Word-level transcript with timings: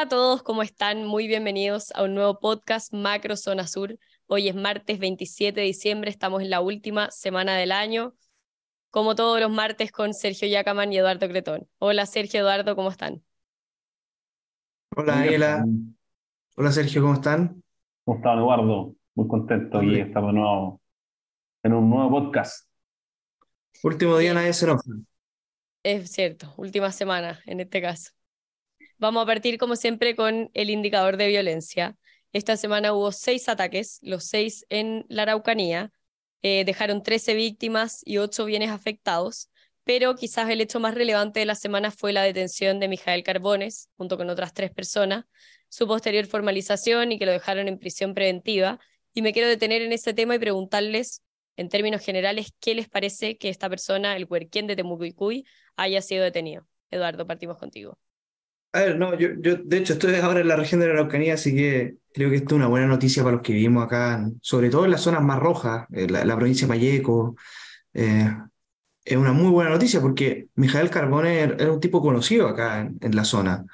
Hola 0.00 0.06
a 0.06 0.08
todos, 0.08 0.42
¿cómo 0.42 0.62
están? 0.62 1.04
Muy 1.04 1.28
bienvenidos 1.28 1.92
a 1.94 2.04
un 2.04 2.14
nuevo 2.14 2.40
podcast 2.40 2.90
Macro 2.94 3.36
Zona 3.36 3.66
Sur. 3.66 3.98
Hoy 4.28 4.48
es 4.48 4.54
martes 4.54 4.98
27 4.98 5.60
de 5.60 5.66
diciembre, 5.66 6.08
estamos 6.08 6.40
en 6.40 6.48
la 6.48 6.62
última 6.62 7.10
semana 7.10 7.54
del 7.54 7.70
año, 7.70 8.14
como 8.88 9.14
todos 9.14 9.38
los 9.40 9.50
martes 9.50 9.92
con 9.92 10.14
Sergio 10.14 10.48
Yacaman 10.48 10.90
y 10.90 10.96
Eduardo 10.96 11.28
Cretón. 11.28 11.68
Hola 11.76 12.06
Sergio, 12.06 12.40
Eduardo, 12.40 12.74
¿cómo 12.76 12.88
están? 12.88 13.22
Hola 14.96 15.16
Daniela, 15.16 15.66
hola 16.56 16.72
Sergio, 16.72 17.02
¿cómo 17.02 17.12
están? 17.12 17.62
¿Cómo 18.02 18.16
están, 18.16 18.38
Eduardo? 18.38 18.94
Muy 19.14 19.28
contento 19.28 19.82
y 19.82 20.00
estamos 20.00 20.32
nuevo, 20.32 20.80
en 21.62 21.74
un 21.74 21.90
nuevo 21.90 22.08
podcast. 22.08 22.66
Último 23.82 24.16
día, 24.16 24.32
nadie 24.32 24.54
se 24.54 24.64
enoja. 24.64 24.82
Es 25.82 26.10
cierto, 26.10 26.54
última 26.56 26.90
semana 26.90 27.38
en 27.44 27.60
este 27.60 27.82
caso. 27.82 28.12
Vamos 29.00 29.22
a 29.22 29.26
partir, 29.26 29.56
como 29.56 29.76
siempre, 29.76 30.14
con 30.14 30.50
el 30.52 30.68
indicador 30.68 31.16
de 31.16 31.28
violencia. 31.28 31.96
Esta 32.34 32.58
semana 32.58 32.92
hubo 32.92 33.12
seis 33.12 33.48
ataques, 33.48 33.98
los 34.02 34.24
seis 34.24 34.66
en 34.68 35.06
la 35.08 35.22
Araucanía. 35.22 35.90
Eh, 36.42 36.64
dejaron 36.66 37.02
13 37.02 37.32
víctimas 37.32 38.02
y 38.04 38.18
8 38.18 38.44
bienes 38.44 38.68
afectados, 38.68 39.48
pero 39.84 40.16
quizás 40.16 40.50
el 40.50 40.60
hecho 40.60 40.80
más 40.80 40.94
relevante 40.94 41.40
de 41.40 41.46
la 41.46 41.54
semana 41.54 41.90
fue 41.90 42.12
la 42.12 42.22
detención 42.24 42.78
de 42.78 42.88
Mijael 42.88 43.22
Carbones, 43.22 43.88
junto 43.96 44.18
con 44.18 44.28
otras 44.28 44.52
tres 44.52 44.70
personas, 44.70 45.24
su 45.70 45.86
posterior 45.86 46.26
formalización 46.26 47.12
y 47.12 47.18
que 47.18 47.24
lo 47.24 47.32
dejaron 47.32 47.68
en 47.68 47.78
prisión 47.78 48.12
preventiva. 48.12 48.78
Y 49.14 49.22
me 49.22 49.32
quiero 49.32 49.48
detener 49.48 49.80
en 49.80 49.92
ese 49.94 50.12
tema 50.12 50.34
y 50.34 50.38
preguntarles, 50.38 51.22
en 51.56 51.70
términos 51.70 52.02
generales, 52.04 52.52
qué 52.60 52.74
les 52.74 52.90
parece 52.90 53.38
que 53.38 53.48
esta 53.48 53.70
persona, 53.70 54.14
el 54.14 54.26
huerquén 54.28 54.66
de 54.66 54.76
Temucuicuy, 54.76 55.46
haya 55.76 56.02
sido 56.02 56.22
detenido. 56.22 56.66
Eduardo, 56.90 57.26
partimos 57.26 57.56
contigo. 57.56 57.98
A 58.72 58.80
ver, 58.80 58.98
no, 58.98 59.18
yo, 59.18 59.30
yo 59.40 59.56
de 59.56 59.78
hecho 59.78 59.94
estoy 59.94 60.14
ahora 60.16 60.40
en 60.40 60.48
la 60.48 60.56
región 60.56 60.80
de 60.80 60.86
la 60.86 60.92
Araucanía, 60.94 61.34
así 61.34 61.54
que 61.54 61.96
creo 62.12 62.30
que 62.30 62.36
esto 62.36 62.54
es 62.54 62.56
una 62.56 62.68
buena 62.68 62.86
noticia 62.86 63.22
para 63.22 63.36
los 63.36 63.42
que 63.42 63.52
vivimos 63.52 63.84
acá, 63.84 64.28
sobre 64.40 64.70
todo 64.70 64.84
en 64.84 64.92
las 64.92 65.00
zonas 65.00 65.22
más 65.22 65.40
rojas, 65.40 65.86
en 65.90 66.12
la, 66.12 66.36
provincia 66.36 66.66
de 66.66 66.68
Mayeco. 66.68 67.36
Eh, 67.94 68.30
es 69.04 69.16
una 69.16 69.32
muy 69.32 69.50
buena 69.50 69.70
noticia 69.70 70.00
porque 70.00 70.48
Mijael 70.54 70.90
Carbone 70.90 71.40
era 71.40 71.72
un 71.72 71.80
tipo 71.80 72.00
conocido 72.00 72.46
acá 72.48 72.80
en, 73.00 73.16
la 73.16 73.24
zona. 73.24 73.64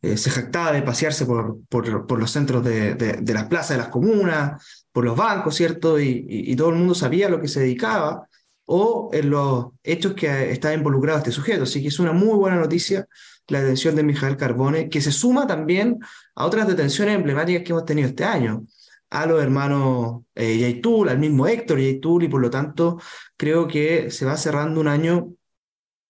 Eh, 0.00 0.16
se 0.16 0.30
jactaba 0.30 0.72
de 0.72 0.82
pasearse 0.82 1.24
por, 1.24 1.58
por, 1.68 2.06
por 2.06 2.18
los 2.18 2.30
centros 2.32 2.64
de, 2.64 2.94
de, 2.94 3.34
las 3.34 3.44
plazas 3.44 3.76
de 3.76 3.82
las 3.82 3.88
comunas, 3.88 4.84
por 4.90 5.04
los 5.04 5.16
bancos, 5.16 5.54
¿cierto? 5.54 6.00
Y, 6.00 6.26
y, 6.28 6.56
todo 6.56 6.70
el 6.70 6.76
mundo 6.76 6.94
sabía 6.94 7.28
a 7.28 7.30
lo 7.30 7.40
que 7.40 7.48
se 7.48 7.60
dedicaba 7.60 8.26
o 8.64 9.10
en 9.12 9.30
los 9.30 9.66
hechos 9.84 10.14
que 10.14 10.50
estaba 10.50 10.74
involucrado 10.74 11.18
este 11.18 11.30
sujeto. 11.30 11.62
Así 11.64 11.80
que 11.80 11.88
es 11.88 12.00
una 12.00 12.12
muy 12.12 12.36
buena 12.36 12.56
noticia 12.56 13.06
la 13.52 13.60
detención 13.60 13.94
de 13.96 14.02
Mijael 14.02 14.36
Carbone, 14.36 14.88
que 14.88 15.00
se 15.00 15.12
suma 15.12 15.46
también 15.46 15.98
a 16.34 16.46
otras 16.46 16.66
detenciones 16.66 17.14
emblemáticas 17.16 17.62
que 17.62 17.72
hemos 17.72 17.84
tenido 17.84 18.08
este 18.08 18.24
año, 18.24 18.66
a 19.10 19.26
los 19.26 19.42
hermanos 19.42 20.22
eh, 20.34 20.58
Yaitul, 20.58 21.08
al 21.08 21.18
mismo 21.18 21.46
Héctor 21.46 21.78
Yaitul, 21.78 22.24
y 22.24 22.28
por 22.28 22.40
lo 22.40 22.50
tanto 22.50 22.98
creo 23.36 23.68
que 23.68 24.10
se 24.10 24.24
va 24.24 24.36
cerrando 24.36 24.80
un 24.80 24.88
año 24.88 25.34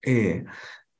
eh, 0.02 0.44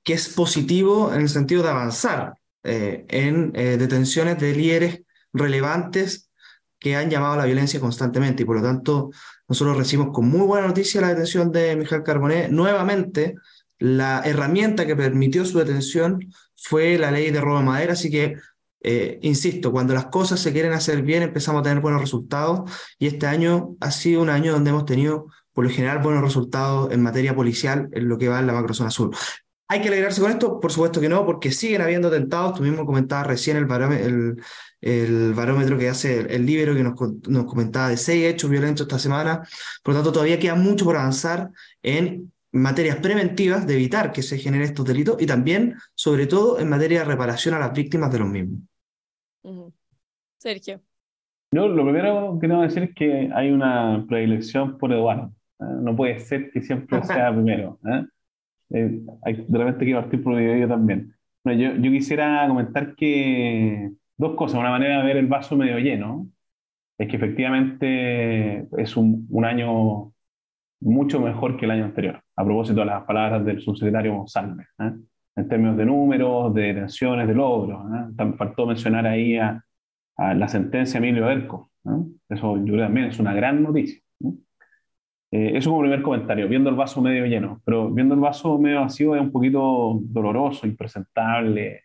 que 0.02 0.14
es 0.14 0.28
positivo 0.28 1.12
en 1.14 1.22
el 1.22 1.28
sentido 1.28 1.62
de 1.62 1.68
avanzar 1.70 2.34
eh, 2.64 3.04
en 3.08 3.52
eh, 3.54 3.76
detenciones 3.76 4.38
de 4.38 4.54
líderes 4.54 5.02
relevantes 5.32 6.30
que 6.78 6.96
han 6.96 7.10
llamado 7.10 7.34
a 7.34 7.36
la 7.38 7.44
violencia 7.44 7.80
constantemente. 7.80 8.42
Y 8.42 8.46
por 8.46 8.56
lo 8.56 8.62
tanto 8.62 9.10
nosotros 9.48 9.76
recibimos 9.76 10.12
con 10.14 10.28
muy 10.28 10.46
buena 10.46 10.66
noticia 10.66 11.00
la 11.00 11.08
detención 11.08 11.50
de 11.52 11.76
Mijael 11.76 12.02
Carbone 12.02 12.48
nuevamente 12.48 13.34
la 13.82 14.22
herramienta 14.24 14.86
que 14.86 14.94
permitió 14.94 15.44
su 15.44 15.58
detención 15.58 16.32
fue 16.54 16.98
la 16.98 17.10
ley 17.10 17.32
de 17.32 17.40
robo 17.40 17.58
de 17.58 17.64
madera, 17.64 17.94
así 17.94 18.12
que, 18.12 18.36
eh, 18.80 19.18
insisto, 19.22 19.72
cuando 19.72 19.92
las 19.92 20.06
cosas 20.06 20.38
se 20.38 20.52
quieren 20.52 20.72
hacer 20.72 21.02
bien, 21.02 21.24
empezamos 21.24 21.60
a 21.60 21.62
tener 21.64 21.80
buenos 21.80 22.00
resultados 22.00 22.70
y 23.00 23.08
este 23.08 23.26
año 23.26 23.74
ha 23.80 23.90
sido 23.90 24.22
un 24.22 24.30
año 24.30 24.52
donde 24.52 24.70
hemos 24.70 24.84
tenido, 24.84 25.26
por 25.52 25.64
lo 25.64 25.70
general, 25.70 25.98
buenos 25.98 26.22
resultados 26.22 26.92
en 26.92 27.02
materia 27.02 27.34
policial 27.34 27.88
en 27.90 28.08
lo 28.08 28.18
que 28.18 28.28
va 28.28 28.38
en 28.38 28.46
la 28.46 28.52
macrozona 28.52 28.90
sur. 28.90 29.10
¿Hay 29.66 29.80
que 29.80 29.88
alegrarse 29.88 30.20
con 30.20 30.30
esto? 30.30 30.60
Por 30.60 30.70
supuesto 30.70 31.00
que 31.00 31.08
no, 31.08 31.26
porque 31.26 31.50
siguen 31.50 31.82
habiendo 31.82 32.06
atentados. 32.06 32.54
Tú 32.54 32.62
mismo 32.62 32.86
comentabas 32.86 33.26
recién 33.26 33.56
el 33.56 33.64
barómetro, 33.64 34.36
el, 34.80 35.34
barómetro 35.34 35.76
que 35.76 35.88
hace 35.88 36.20
el, 36.20 36.46
libro 36.46 36.74
que 36.74 36.84
nos, 36.84 36.94
nos, 37.26 37.46
comentaba 37.46 37.88
de 37.88 37.96
seis 37.96 38.26
hechos 38.26 38.48
violentos 38.48 38.86
esta 38.86 39.00
semana. 39.00 39.42
Por 39.82 39.94
lo 39.94 39.98
tanto, 39.98 40.12
todavía 40.12 40.38
queda 40.38 40.54
mucho 40.54 40.84
por 40.84 40.96
avanzar 40.96 41.50
en 41.82 42.31
materias 42.52 42.96
preventivas 42.96 43.66
de 43.66 43.74
evitar 43.74 44.12
que 44.12 44.22
se 44.22 44.38
generen 44.38 44.66
estos 44.66 44.86
delitos 44.86 45.20
y 45.20 45.26
también, 45.26 45.74
sobre 45.94 46.26
todo, 46.26 46.60
en 46.60 46.68
materia 46.68 47.00
de 47.00 47.06
reparación 47.06 47.54
a 47.54 47.58
las 47.58 47.72
víctimas 47.72 48.12
de 48.12 48.18
los 48.18 48.28
mismos. 48.28 48.60
Sergio. 50.38 50.80
Yo 51.52 51.68
lo 51.68 51.84
primero 51.84 52.38
que 52.40 52.48
tengo 52.48 52.60
que 52.60 52.68
decir 52.68 52.82
es 52.84 52.94
que 52.94 53.30
hay 53.34 53.50
una 53.50 54.04
predilección 54.08 54.78
por 54.78 54.92
Eduardo. 54.92 55.32
¿eh? 55.60 55.64
No 55.82 55.94
puede 55.94 56.18
ser 56.18 56.50
que 56.50 56.62
siempre 56.62 57.02
sea 57.04 57.32
primero. 57.32 57.78
¿eh? 57.86 58.06
Eh, 58.70 59.00
hay, 59.22 59.44
de 59.46 59.58
repente 59.58 59.84
que 59.84 59.94
partir 59.94 60.22
por 60.22 60.36
video 60.36 60.66
también. 60.68 61.14
yo, 61.44 61.52
yo, 61.52 61.90
quisiera 61.90 62.46
comentar 62.48 62.94
que 62.94 63.92
dos 64.16 64.34
cosas. 64.34 64.58
Una 64.58 64.70
manera 64.70 64.98
de 64.98 65.06
ver 65.06 65.16
el 65.18 65.26
vaso 65.26 65.56
medio 65.56 65.78
lleno 65.78 66.28
es 66.98 67.08
que 67.08 67.16
efectivamente 67.16 68.66
es 68.78 68.96
un, 68.96 69.26
un 69.30 69.44
año 69.44 70.12
mucho 70.82 71.20
mejor 71.20 71.56
que 71.56 71.64
el 71.64 71.70
año 71.70 71.84
anterior, 71.84 72.20
a 72.36 72.44
propósito 72.44 72.80
de 72.80 72.86
las 72.86 73.04
palabras 73.04 73.44
del 73.44 73.60
subsecretario 73.60 74.16
González, 74.16 74.66
¿eh? 74.80 74.92
en 75.36 75.48
términos 75.48 75.76
de 75.76 75.86
números, 75.86 76.52
de 76.54 76.62
detenciones, 76.62 77.26
de 77.26 77.34
logros. 77.34 77.80
¿eh? 77.94 78.32
Faltó 78.36 78.66
mencionar 78.66 79.06
ahí 79.06 79.36
a, 79.38 79.64
la 80.18 80.46
sentencia 80.46 81.00
de 81.00 81.08
Emilio 81.08 81.28
Erco. 81.30 81.70
¿eh? 81.86 81.90
Eso 82.28 82.56
yo 82.58 82.74
creo 82.74 82.84
también 82.84 83.06
es 83.06 83.18
una 83.18 83.32
gran 83.32 83.62
noticia. 83.62 84.00
eso 85.30 85.70
como 85.70 85.82
primer 85.82 86.02
comentario, 86.02 86.48
viendo 86.48 86.68
el 86.68 86.76
vaso 86.76 87.00
medio 87.00 87.26
lleno, 87.26 87.60
pero 87.64 87.90
viendo 87.90 88.14
el 88.14 88.20
vaso 88.20 88.58
medio 88.58 88.80
vacío 88.80 89.14
es 89.14 89.22
un 89.22 89.32
poquito 89.32 89.98
doloroso, 90.02 90.66
impresentable. 90.66 91.84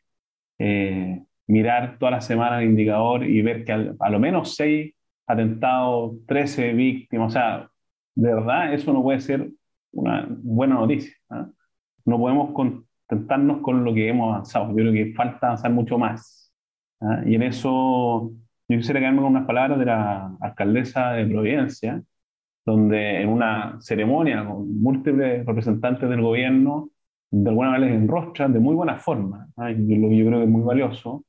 mirar 1.47 1.97
toda 1.97 2.11
la 2.11 2.21
semana 2.21 2.61
el 2.61 2.69
indicador 2.69 3.23
y 3.23 3.41
ver 3.41 3.63
que 3.63 3.71
a 3.71 4.09
lo 4.09 4.19
menos 4.19 4.55
seis 4.55 4.93
atentados, 5.27 6.25
13 6.25 6.73
víctimas, 6.73 7.27
o 7.27 7.33
sea, 7.33 7.69
de 8.17 8.33
verdad 8.33 8.73
eso 8.73 8.91
no 8.91 9.03
puede 9.03 9.19
ser 9.19 9.51
una 9.91 10.27
buena 10.29 10.75
noticia. 10.75 11.13
¿ah? 11.29 11.47
No 12.05 12.17
podemos 12.17 12.51
contentarnos 12.51 13.61
con 13.61 13.83
lo 13.83 13.93
que 13.93 14.09
hemos 14.09 14.33
avanzado. 14.33 14.69
Yo 14.69 14.75
creo 14.75 14.93
que 14.93 15.13
falta 15.13 15.47
avanzar 15.47 15.71
mucho 15.71 15.97
más. 15.99 16.51
¿ah? 17.01 17.21
Y 17.25 17.35
en 17.35 17.43
eso 17.43 18.31
yo 18.67 18.77
quisiera 18.77 18.99
quedarme 18.99 19.21
con 19.21 19.31
unas 19.31 19.45
palabras 19.45 19.77
de 19.77 19.85
la 19.85 20.35
alcaldesa 20.41 21.11
de 21.11 21.27
Providencia, 21.27 22.01
donde 22.65 23.21
en 23.21 23.29
una 23.29 23.77
ceremonia 23.81 24.45
con 24.45 24.81
múltiples 24.81 25.45
representantes 25.45 26.09
del 26.09 26.21
gobierno, 26.21 26.89
de 27.29 27.49
alguna 27.49 27.69
manera 27.69 27.91
les 27.91 28.01
enrostran 28.01 28.51
de 28.51 28.59
muy 28.59 28.73
buena 28.73 28.97
forma, 28.97 29.47
¿ah? 29.57 29.69
lo 29.69 30.09
que 30.09 30.17
yo 30.17 30.25
creo 30.25 30.39
que 30.39 30.45
es 30.45 30.49
muy 30.49 30.63
valioso, 30.63 31.23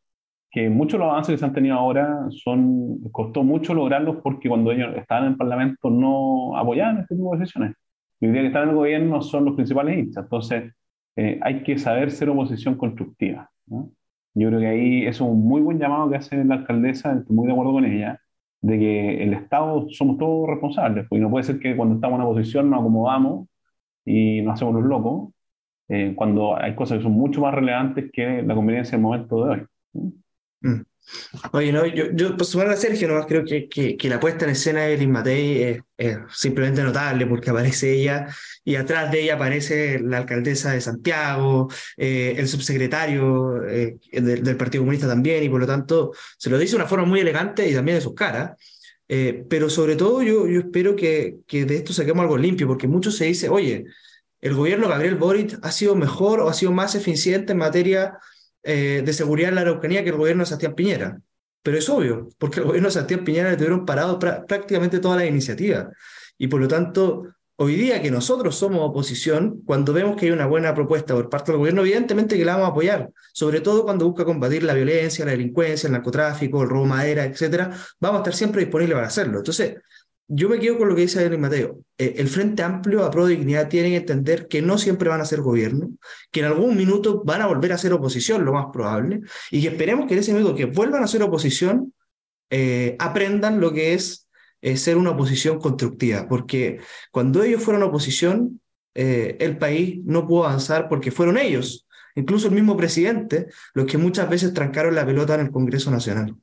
que 0.51 0.71
muchos 0.71 0.99
de 0.99 0.99
los 1.05 1.13
avances 1.13 1.35
que 1.35 1.39
se 1.39 1.45
han 1.45 1.53
tenido 1.53 1.77
ahora 1.77 2.27
son, 2.31 3.01
costó 3.13 3.43
mucho 3.45 3.75
lograrlos 3.75 4.17
porque 4.23 4.49
cuando 4.49 4.73
ellos 4.73 4.97
estaban 4.97 5.25
en 5.25 5.33
el 5.33 5.37
Parlamento 5.37 5.91
no 5.91 6.57
apoyaban 6.57 6.99
este 7.01 7.17
tipo 7.17 7.33
de 7.33 7.41
decisiones. 7.41 7.75
Y 8.21 8.27
hoy 8.27 8.33
día 8.33 8.43
que 8.43 8.49
están 8.49 8.65
en 8.65 8.69
el 8.71 8.75
gobierno 8.77 9.23
son 9.23 9.45
los 9.45 9.55
principales 9.55 9.99
hinchas. 9.99 10.25
Entonces, 10.25 10.73
eh, 11.17 11.39
hay 11.43 11.63
que 11.63 11.79
saber 11.79 12.11
ser 12.11 12.31
oposición 12.31 12.77
constructiva. 12.77 13.51
Yo 14.35 14.49
creo 14.49 14.61
que 14.61 14.67
ahí 14.67 15.07
es 15.07 15.21
un 15.21 15.47
muy 15.47 15.61
buen 15.61 15.79
llamado 15.79 16.09
que 16.11 16.17
hace 16.17 16.45
la 16.45 16.57
alcaldesa, 16.57 17.13
estoy 17.13 17.35
muy 17.37 17.47
de 17.47 17.53
acuerdo 17.53 17.73
con 17.73 17.85
ella, 17.85 18.21
de 18.61 18.79
que 18.79 19.23
el 19.23 19.35
Estado 19.35 19.87
somos 19.91 20.19
todos 20.19 20.49
responsables. 20.49 21.07
Porque 21.09 21.21
no 21.21 21.31
puede 21.31 21.45
ser 21.45 21.59
que 21.61 21.77
cuando 21.77 21.97
estamos 21.97 22.19
en 22.21 22.27
oposición 22.27 22.71
nos 22.71 22.81
acomodamos 22.81 23.49
y 24.05 24.43
nos 24.43 24.55
hacemos 24.55 24.75
los 24.75 24.85
locos, 24.85 25.31
eh, 25.89 26.13
cuando 26.17 26.57
hay 26.57 26.75
cosas 26.75 26.99
que 26.99 27.05
son 27.05 27.13
mucho 27.13 27.41
más 27.41 27.55
relevantes 27.55 28.11
que 28.13 28.43
la 28.43 28.55
conveniencia 28.55 28.93
del 28.93 29.03
momento 29.03 29.45
de 29.45 29.51
hoy. 29.51 29.67
Mm. 30.61 30.83
Oye, 31.53 31.73
no, 31.73 31.87
yo, 31.87 32.07
yo 32.13 32.37
por 32.37 32.47
sumar 32.47 32.69
a 32.69 32.77
Sergio, 32.77 33.09
nomás 33.09 33.27
creo 33.27 33.45
que, 33.45 33.69
que, 33.69 33.97
que, 33.97 34.09
la 34.09 34.21
puesta 34.21 34.45
en 34.45 34.51
escena 34.51 34.83
de 34.83 34.97
Liz 34.99 35.09
Matei 35.09 35.83
es, 35.97 36.19
simplemente 36.35 36.83
notable 36.83 37.27
porque 37.27 37.51
aparece 37.51 37.93
ella 37.93 38.29
y 38.65 38.77
atrás 38.77 39.11
de 39.11 39.23
ella 39.23 39.35
aparece 39.35 39.99
la 40.01 40.19
alcaldesa 40.19 40.73
de 40.73 40.81
Santiago, 40.81 41.69
eh, 41.97 42.35
el 42.37 42.47
subsecretario 42.47 43.65
eh, 43.67 43.97
del, 44.13 44.57
Partido 44.57 44.83
Comunista 44.83 45.09
también, 45.09 45.43
y 45.43 45.49
por 45.49 45.61
lo 45.61 45.67
tanto 45.67 46.13
se 46.37 46.51
lo 46.51 46.59
dice 46.59 46.73
de 46.73 46.77
una 46.77 46.87
forma 46.89 47.07
muy 47.07 47.21
elegante 47.21 47.69
y 47.69 47.75
también 47.75 47.97
de 47.97 48.03
sus 48.03 48.15
caras. 48.15 48.53
Eh, 49.11 49.45
pero 49.49 49.71
sobre 49.71 49.97
todo 49.97 50.23
yo, 50.23 50.47
yo 50.47 50.61
espero 50.61 50.95
que, 50.95 51.39
que 51.47 51.65
de 51.65 51.77
esto 51.77 51.95
saquemos 51.95 52.23
algo 52.23 52.37
limpio, 52.37 52.67
porque 52.67 52.87
mucho 52.87 53.11
se 53.11 53.25
dice, 53.25 53.49
oye, 53.49 53.87
el 54.41 54.55
gobierno 54.55 54.89
Gabriel 54.89 55.17
Boric 55.17 55.59
ha 55.63 55.73
sido 55.73 55.97
mejor 55.97 56.41
o 56.41 56.49
ha 56.51 56.55
sido 56.55 56.73
más 56.73 56.95
eficiente 56.95 57.53
en 57.53 57.59
materia 57.59 58.19
eh, 58.63 59.03
de 59.05 59.13
seguridad 59.13 59.51
en 59.51 59.55
la 59.57 59.61
Araucanía 59.63 60.03
que 60.03 60.11
el 60.11 60.17
gobierno 60.17 60.43
de 60.43 60.47
Sebastián 60.47 60.75
Piñera. 60.75 61.21
Pero 61.63 61.79
es 61.79 61.89
obvio, 61.89 62.29
porque 62.39 62.61
el 62.61 62.67
gobierno 62.67 62.89
de 62.89 62.93
Sebastián 62.93 63.25
Piñera 63.25 63.51
le 63.51 63.57
tuvieron 63.57 63.85
parado 63.85 64.19
prácticamente 64.19 65.01
toda 65.01 65.17
la 65.17 65.27
iniciativa. 65.27 65.91
Y 66.37 66.47
por 66.49 66.61
lo 66.61 66.69
tanto, 66.69 67.25
hoy 67.57 67.75
día 67.75 68.01
que 68.01 68.11
nosotros 68.11 68.57
somos 68.57 68.89
oposición, 68.89 69.63
cuando 69.67 69.93
vemos 69.93 70.17
que 70.17 70.27
hay 70.27 70.33
una 70.33 70.47
buena 70.47 70.75
propuesta 70.75 71.15
por 71.15 71.29
parte 71.29 71.51
del 71.51 71.59
gobierno, 71.59 71.81
evidentemente 71.83 72.39
que 72.39 72.45
la 72.45 72.53
vamos 72.53 72.69
a 72.69 72.71
apoyar, 72.71 73.11
sobre 73.33 73.61
todo 73.61 73.85
cuando 73.85 74.07
busca 74.07 74.25
combatir 74.25 74.63
la 74.63 74.75
violencia, 74.75 75.25
la 75.25 75.33
delincuencia, 75.33 75.89
el 75.89 75.93
narcotráfico, 75.95 76.63
el 76.63 76.69
robo 76.69 76.85
de 76.85 76.91
madera, 76.91 77.25
etcétera, 77.25 77.71
vamos 77.99 78.19
a 78.19 78.23
estar 78.23 78.35
siempre 78.35 78.63
disponibles 78.63 78.95
para 78.95 79.09
hacerlo. 79.09 79.39
Entonces, 79.39 79.75
yo 80.29 80.49
me 80.49 80.59
quedo 80.59 80.79
con 80.79 80.89
lo 80.89 80.95
que 80.95 81.03
dice 81.03 81.19
Adrián 81.21 81.41
Mateo. 81.41 81.81
Eh, 81.97 82.15
el 82.19 82.29
Frente 82.29 82.63
Amplio 82.63 83.05
a 83.05 83.11
Pro 83.11 83.27
Dignidad 83.27 83.69
tiene 83.69 83.91
que 83.91 83.97
entender 83.97 84.47
que 84.47 84.63
no 84.63 84.79
siempre 84.79 85.09
van 85.09 85.21
a 85.21 85.25
ser 85.25 85.41
gobierno, 85.41 85.91
que 86.31 86.41
en 86.41 86.47
algún 86.47 86.77
minuto 86.77 87.23
van 87.25 87.43
a 87.43 87.47
volver 87.47 87.73
a 87.73 87.79
ser 87.79 87.93
oposición, 87.93 88.45
lo 88.45 88.53
más 88.53 88.67
probable, 88.73 89.21
y 89.51 89.63
que 89.63 89.69
esperemos 89.69 90.07
que 90.07 90.15
en 90.15 90.21
ese 90.21 90.33
minuto 90.33 90.55
que 90.55 90.67
vuelvan 90.67 91.03
a 91.03 91.09
ser 91.09 91.23
oposición, 91.23 91.95
eh, 92.51 92.97
aprendan 92.99 93.61
lo 93.61 93.73
que 93.73 93.95
es 93.95 94.29
ser 94.75 94.97
una 94.97 95.11
oposición 95.11 95.61
constructiva, 95.61 96.27
porque 96.29 96.81
cuando 97.11 97.43
ellos 97.43 97.63
fueron 97.63 97.85
oposición, 97.85 98.61
eh, 98.95 99.37
el 99.39 99.57
país 99.59 100.01
no 100.05 100.27
pudo 100.27 100.47
avanzar 100.47 100.89
porque 100.89 101.13
fueron 101.13 101.39
ellos, 101.39 101.87
incluso 102.17 102.49
el 102.49 102.55
mismo 102.55 102.77
presidente, 102.77 103.47
los 103.73 103.87
que 103.87 103.97
muchas 103.97 104.29
veces 104.29 104.53
trancaron 104.53 104.97
la 104.97 105.07
pelota 105.07 105.37
en 105.37 105.43
el 105.43 105.51
Congreso 105.53 105.93
Nacional. 105.93 106.35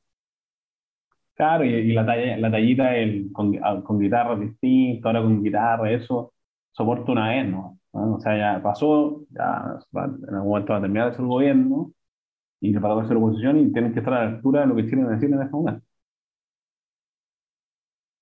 Claro, 1.36 1.64
y, 1.64 1.92
la, 1.92 2.02
la 2.02 2.50
tallita 2.50 2.96
el, 2.96 3.30
con, 3.30 3.54
ah, 3.62 3.82
con 3.84 3.98
guitarra 3.98 4.36
distinta, 4.36 5.08
ahora 5.08 5.20
con 5.20 5.42
guitarra, 5.42 5.92
eso 5.92 6.32
soporta 6.72 7.12
una 7.12 7.28
vez, 7.28 7.46
¿no? 7.46 7.78
O 7.92 8.18
sea, 8.20 8.36
ya 8.38 8.62
pasó, 8.62 9.22
ya 9.30 9.78
en 9.92 10.34
algún 10.34 10.48
momento 10.48 10.72
va 10.72 10.78
a 10.78 10.80
terminar 10.82 11.10
de 11.10 11.16
ser 11.16 11.26
gobierno 11.26 11.92
y 12.60 12.72
le 12.72 12.78
va 12.78 13.02
a 13.02 13.06
ser 13.06 13.18
oposición 13.18 13.58
y 13.58 13.72
tienen 13.72 13.92
que 13.92 13.98
estar 13.98 14.14
a 14.14 14.24
la 14.24 14.36
altura 14.36 14.62
de 14.62 14.66
lo 14.66 14.76
que 14.76 14.86
quieren 14.86 15.08
decir 15.08 15.30
en 15.30 15.42
este 15.42 15.54
momento. 15.54 15.86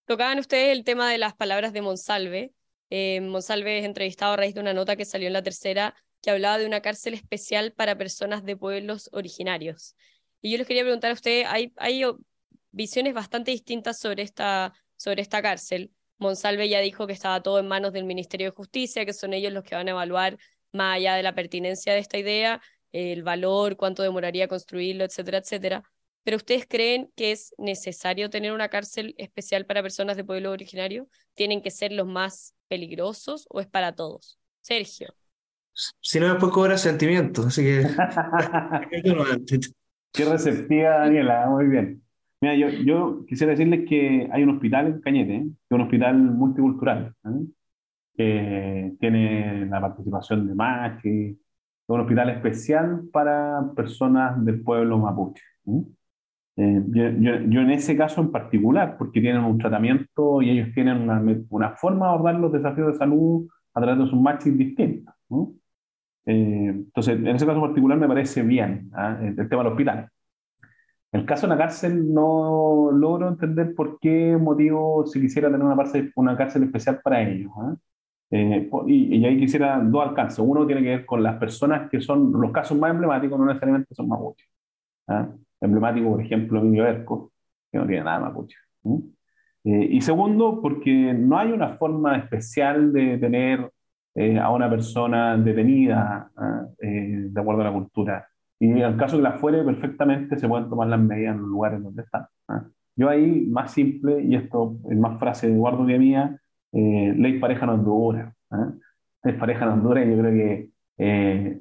Tocaban 0.06 0.40
ustedes 0.40 0.76
el 0.76 0.84
tema 0.84 1.08
de 1.10 1.18
las 1.18 1.34
palabras 1.34 1.72
de 1.72 1.82
Monsalve. 1.82 2.52
Eh, 2.90 3.20
Monsalve 3.20 3.78
es 3.78 3.84
entrevistado 3.84 4.32
a 4.32 4.36
raíz 4.36 4.54
de 4.54 4.60
una 4.60 4.74
nota 4.74 4.96
que 4.96 5.04
salió 5.04 5.28
en 5.28 5.32
la 5.32 5.42
tercera 5.42 5.94
que 6.20 6.30
hablaba 6.30 6.58
de 6.58 6.66
una 6.66 6.80
cárcel 6.80 7.14
especial 7.14 7.72
para 7.72 7.96
personas 7.96 8.44
de 8.44 8.56
pueblos 8.56 9.08
originarios. 9.12 9.94
Y 10.40 10.50
yo 10.50 10.58
les 10.58 10.66
quería 10.66 10.82
preguntar 10.82 11.10
a 11.10 11.14
ustedes, 11.14 11.46
hay, 11.48 11.72
hay 11.76 12.02
visiones 12.74 13.14
bastante 13.14 13.50
distintas 13.50 13.98
sobre 13.98 14.22
esta, 14.22 14.72
sobre 14.96 15.22
esta 15.22 15.42
cárcel. 15.42 15.92
Monsalve 16.18 16.68
ya 16.68 16.80
dijo 16.80 17.06
que 17.06 17.12
estaba 17.12 17.42
todo 17.42 17.58
en 17.58 17.68
manos 17.68 17.92
del 17.92 18.04
Ministerio 18.04 18.48
de 18.48 18.56
Justicia, 18.56 19.04
que 19.04 19.12
son 19.12 19.32
ellos 19.32 19.52
los 19.52 19.64
que 19.64 19.74
van 19.74 19.88
a 19.88 19.92
evaluar 19.92 20.38
más 20.72 20.96
allá 20.96 21.14
de 21.14 21.22
la 21.22 21.34
pertinencia 21.34 21.92
de 21.92 22.00
esta 22.00 22.18
idea, 22.18 22.60
el 22.92 23.22
valor, 23.22 23.76
cuánto 23.76 24.02
demoraría 24.02 24.48
construirlo, 24.48 25.04
etcétera, 25.04 25.38
etcétera 25.38 25.84
pero 26.24 26.38
¿ustedes 26.38 26.66
creen 26.66 27.10
que 27.14 27.32
es 27.32 27.54
necesario 27.58 28.30
tener 28.30 28.52
una 28.52 28.70
cárcel 28.70 29.14
especial 29.18 29.66
para 29.66 29.82
personas 29.82 30.16
de 30.16 30.24
pueblo 30.24 30.50
originario? 30.50 31.06
¿Tienen 31.34 31.60
que 31.60 31.70
ser 31.70 31.92
los 31.92 32.06
más 32.06 32.54
peligrosos 32.66 33.46
o 33.50 33.60
es 33.60 33.66
para 33.66 33.94
todos? 33.94 34.38
Sergio. 34.62 35.14
Si 36.00 36.18
no, 36.18 36.30
después 36.30 36.50
cobra 36.50 36.78
sentimientos, 36.78 37.46
así 37.46 37.62
que... 37.62 37.86
Qué 40.12 40.24
receptiva, 40.24 40.98
Daniela, 41.00 41.46
muy 41.48 41.66
bien. 41.66 42.03
Mira, 42.44 42.56
yo, 42.56 42.68
yo 42.68 43.24
quisiera 43.26 43.52
decirles 43.52 43.88
que 43.88 44.28
hay 44.30 44.42
un 44.42 44.50
hospital 44.50 44.86
en 44.86 45.00
Cañete, 45.00 45.34
¿eh? 45.36 45.44
que 45.44 45.74
es 45.74 45.76
un 45.76 45.80
hospital 45.80 46.14
multicultural, 46.14 47.14
¿eh? 47.24 47.46
que 48.14 48.92
tiene 49.00 49.64
la 49.64 49.80
participación 49.80 50.46
de 50.46 50.54
Machi, 50.54 51.28
es 51.30 51.38
un 51.88 52.00
hospital 52.00 52.28
especial 52.28 53.04
para 53.10 53.62
personas 53.74 54.44
del 54.44 54.60
pueblo 54.60 54.98
mapuche. 54.98 55.42
¿eh? 55.68 55.84
Eh, 56.56 56.82
yo, 56.88 57.08
yo, 57.48 57.60
en 57.62 57.70
ese 57.70 57.96
caso 57.96 58.20
en 58.20 58.30
particular, 58.30 58.98
porque 58.98 59.22
tienen 59.22 59.42
un 59.42 59.56
tratamiento 59.56 60.42
y 60.42 60.50
ellos 60.50 60.68
tienen 60.74 61.00
una, 61.00 61.22
una 61.48 61.70
forma 61.70 62.08
de 62.08 62.12
abordar 62.12 62.34
los 62.34 62.52
desafíos 62.52 62.92
de 62.92 62.98
salud 62.98 63.48
a 63.72 63.80
través 63.80 64.04
de 64.04 64.10
sus 64.10 64.20
matches 64.20 64.54
distintos. 64.58 65.14
Eh, 66.26 66.68
entonces, 66.68 67.16
en 67.16 67.28
ese 67.28 67.46
caso 67.46 67.56
en 67.56 67.64
particular 67.68 67.96
me 67.96 68.06
parece 68.06 68.42
bien 68.42 68.90
¿ah? 68.92 69.18
el, 69.22 69.48
tema 69.48 69.62
del 69.62 69.72
hospital. 69.72 70.10
En 71.14 71.20
el 71.20 71.26
caso 71.26 71.46
de 71.46 71.54
la 71.54 71.58
cárcel 71.58 72.12
no 72.12 72.90
logro 72.92 73.28
entender 73.28 73.74
por 73.74 73.98
qué 74.00 74.36
motivo 74.36 75.06
se 75.06 75.20
quisiera 75.20 75.48
tener 75.48 75.64
una, 75.64 75.76
cárcel, 75.76 76.12
una 76.16 76.36
cárcel 76.36 76.64
especial 76.64 77.00
para 77.02 77.22
ellos. 77.22 77.52
¿ah? 77.56 77.76
Eh, 78.30 78.68
y, 78.88 79.16
y, 79.18 79.24
ahí 79.24 79.38
quisiera 79.38 79.78
dos 79.78 80.08
alcances. 80.08 80.40
Uno 80.40 80.66
tiene 80.66 80.82
que 80.82 80.88
ver 80.88 81.06
con 81.06 81.22
las 81.22 81.36
personas 81.36 81.88
que 81.88 82.00
son 82.00 82.32
los 82.32 82.50
casos 82.50 82.76
más 82.76 82.90
emblemáticos, 82.90 83.38
no 83.38 83.46
necesariamente 83.46 83.94
son 83.94 84.10
útiles. 84.10 84.50
¿ah? 85.08 85.28
emblemático, 85.60 86.10
por 86.10 86.20
ejemplo, 86.20 86.60
Emilio 86.60 86.86
Erco, 86.86 87.32
que 87.70 87.78
no 87.78 87.86
tiene 87.86 88.04
nada 88.04 88.20
mapuche. 88.20 88.56
Eh, 89.64 89.88
y 89.92 90.00
segundo, 90.00 90.60
porque 90.60 91.14
no 91.14 91.38
hay 91.38 91.52
una 91.52 91.76
forma 91.76 92.16
especial 92.18 92.92
de 92.92 93.18
tener 93.18 93.70
eh, 94.14 94.38
a 94.38 94.50
una 94.50 94.68
persona 94.68 95.36
detenida 95.36 96.30
¿ah? 96.36 96.66
eh, 96.80 97.26
de 97.30 97.40
acuerdo 97.40 97.62
a 97.62 97.64
la 97.64 97.72
cultura. 97.72 98.28
Y 98.60 98.70
en 98.70 98.78
el 98.78 98.96
caso 98.96 99.16
que 99.16 99.22
la 99.22 99.32
fuere, 99.32 99.62
perfectamente 99.64 100.38
se 100.38 100.48
pueden 100.48 100.68
tomar 100.68 100.88
las 100.88 101.00
medidas 101.00 101.34
en 101.34 101.42
los 101.42 101.50
lugares 101.50 101.82
donde 101.82 102.02
están. 102.02 102.26
¿ah? 102.48 102.64
Yo 102.96 103.08
ahí, 103.08 103.46
más 103.46 103.72
simple, 103.72 104.22
y 104.22 104.36
esto 104.36 104.78
es 104.90 104.96
más 104.96 105.18
frase 105.18 105.48
de 105.48 105.54
Eduardo 105.54 105.86
que 105.86 105.98
mía, 105.98 106.40
ley 106.72 107.38
pareja 107.38 107.66
no 107.66 107.76
dura. 107.76 108.34
¿ah? 108.50 108.72
Ley 109.24 109.34
pareja 109.34 109.66
no 109.66 109.76
dura 109.78 110.04
y 110.04 110.10
yo 110.10 110.18
creo 110.18 110.32
que 110.32 110.70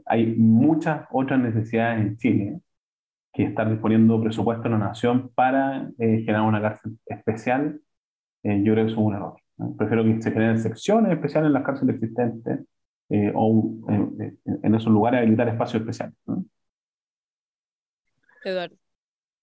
hay 0.06 0.36
muchas 0.38 1.08
otras 1.12 1.40
necesidades 1.40 2.02
en 2.02 2.18
Chile 2.18 2.62
que 3.34 3.44
estar 3.44 3.70
disponiendo 3.70 4.22
presupuesto 4.22 4.68
en 4.68 4.74
la 4.74 4.78
nación 4.78 5.32
para 5.34 5.90
eh, 5.98 6.20
generar 6.20 6.44
una 6.44 6.62
cárcel 6.62 7.00
especial, 7.08 7.82
eh, 8.44 8.62
yo 8.64 8.74
creo 8.74 8.86
que 8.86 8.92
es 8.92 8.98
un 8.98 9.16
error. 9.16 9.36
Prefiero 9.78 10.04
que 10.04 10.22
se 10.22 10.32
generen 10.32 10.60
secciones 10.60 11.12
especiales 11.12 11.48
en 11.48 11.54
las 11.54 11.64
cárceles 11.64 11.96
existentes 11.96 12.60
eh, 13.10 13.32
o 13.36 13.80
en 13.88 14.76
esos 14.76 14.92
lugares 14.92 15.22
habilitar 15.22 15.48
espacios 15.50 15.82
especiales. 15.82 16.16
Eduardo. 18.50 18.76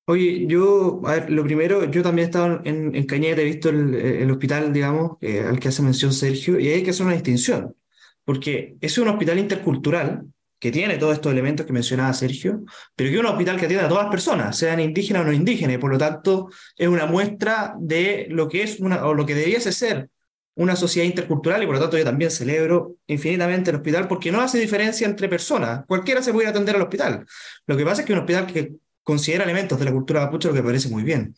Oye, 0.06 0.46
yo, 0.46 1.00
a 1.04 1.14
ver, 1.14 1.30
lo 1.30 1.44
primero, 1.44 1.84
yo 1.90 2.02
también 2.02 2.26
he 2.26 2.30
estado 2.30 2.60
en, 2.64 2.94
en 2.94 3.06
Cañete, 3.06 3.42
he 3.42 3.44
visto 3.44 3.68
el, 3.68 3.94
el 3.94 4.30
hospital, 4.30 4.72
digamos, 4.72 5.18
al 5.22 5.60
que 5.60 5.68
hace 5.68 5.82
mención 5.82 6.12
Sergio, 6.12 6.58
y 6.58 6.68
hay 6.68 6.82
que 6.82 6.90
hacer 6.90 7.06
una 7.06 7.14
distinción, 7.14 7.76
porque 8.24 8.76
es 8.80 8.98
un 8.98 9.08
hospital 9.08 9.38
intercultural, 9.38 10.24
que 10.58 10.70
tiene 10.70 10.98
todos 10.98 11.14
estos 11.14 11.32
elementos 11.32 11.64
que 11.64 11.72
mencionaba 11.72 12.12
Sergio, 12.12 12.64
pero 12.94 13.08
que 13.08 13.14
es 13.14 13.20
un 13.20 13.26
hospital 13.26 13.56
que 13.56 13.64
atiende 13.64 13.86
a 13.86 13.88
todas 13.88 14.04
las 14.04 14.10
personas, 14.10 14.58
sean 14.58 14.78
indígenas 14.78 15.22
o 15.22 15.26
no 15.26 15.32
indígenas, 15.32 15.76
y 15.76 15.78
por 15.78 15.90
lo 15.90 15.96
tanto 15.96 16.50
es 16.76 16.86
una 16.86 17.06
muestra 17.06 17.74
de 17.78 18.26
lo 18.28 18.46
que 18.46 18.64
es 18.64 18.78
una, 18.80 19.06
o 19.06 19.14
lo 19.14 19.24
que 19.24 19.34
debiese 19.34 19.72
ser 19.72 20.10
una 20.56 20.76
sociedad 20.76 21.06
intercultural, 21.06 21.62
y 21.62 21.66
por 21.66 21.76
lo 21.76 21.80
tanto 21.80 21.96
yo 21.96 22.04
también 22.04 22.30
celebro 22.30 22.96
infinitamente 23.06 23.70
el 23.70 23.76
hospital 23.76 24.06
porque 24.06 24.30
no 24.30 24.42
hace 24.42 24.58
diferencia 24.58 25.06
entre 25.06 25.28
personas, 25.28 25.86
cualquiera 25.86 26.20
se 26.20 26.32
puede 26.32 26.48
atender 26.48 26.76
al 26.76 26.82
hospital. 26.82 27.24
Lo 27.66 27.76
que 27.76 27.84
pasa 27.84 28.02
es 28.02 28.06
que 28.06 28.12
un 28.12 28.18
hospital 28.18 28.46
que 28.46 28.72
considera 29.10 29.42
elementos 29.42 29.76
de 29.76 29.84
la 29.84 29.92
cultura 29.92 30.20
mapuche, 30.20 30.48
lo 30.48 30.54
que 30.54 30.62
parece 30.62 30.88
muy 30.88 31.02
bien. 31.02 31.34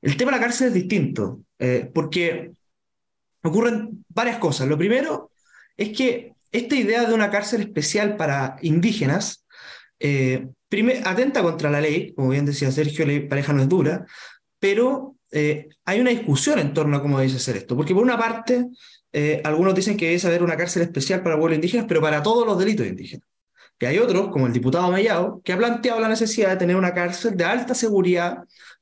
El 0.00 0.16
tema 0.16 0.30
de 0.30 0.36
la 0.36 0.44
cárcel 0.44 0.68
es 0.68 0.74
distinto, 0.74 1.40
eh, 1.58 1.90
porque 1.92 2.52
ocurren 3.42 4.04
varias 4.08 4.38
cosas. 4.38 4.68
Lo 4.68 4.78
primero 4.78 5.32
es 5.76 5.96
que 5.96 6.34
esta 6.52 6.76
idea 6.76 7.08
de 7.08 7.14
una 7.14 7.28
cárcel 7.28 7.62
especial 7.62 8.16
para 8.16 8.56
indígenas 8.62 9.44
eh, 9.98 10.46
atenta 11.04 11.42
contra 11.42 11.70
la 11.70 11.80
ley, 11.80 12.12
como 12.14 12.28
bien 12.28 12.46
decía 12.46 12.70
Sergio, 12.70 13.04
la 13.04 13.28
pareja 13.28 13.52
no 13.52 13.62
es 13.62 13.68
dura, 13.68 14.06
pero 14.60 15.16
eh, 15.32 15.68
hay 15.84 16.00
una 16.00 16.10
discusión 16.10 16.60
en 16.60 16.72
torno 16.72 16.96
a 16.96 17.02
cómo 17.02 17.18
debe 17.18 17.36
ser 17.36 17.56
esto, 17.56 17.76
porque 17.76 17.94
por 17.94 18.04
una 18.04 18.16
parte, 18.16 18.66
algunos 19.42 19.74
dicen 19.74 19.96
que 19.96 20.06
debe 20.06 20.28
haber 20.28 20.44
una 20.44 20.56
cárcel 20.56 20.82
especial 20.82 21.24
para 21.24 21.36
pueblos 21.36 21.56
indígenas, 21.56 21.86
pero 21.88 22.00
para 22.00 22.22
todos 22.22 22.46
los 22.46 22.56
delitos 22.56 22.86
indígenas. 22.86 23.26
Y 23.80 23.86
hay 23.86 23.98
otros, 23.98 24.28
como 24.30 24.46
el 24.46 24.52
diputado 24.52 24.90
Mellado, 24.90 25.40
que 25.44 25.52
ha 25.52 25.56
planteado 25.56 26.00
la 26.00 26.08
necesidad 26.08 26.50
de 26.50 26.56
tener 26.56 26.76
una 26.76 26.94
cárcel 26.94 27.36
de 27.36 27.44
alta 27.44 27.74
seguridad 27.74 28.38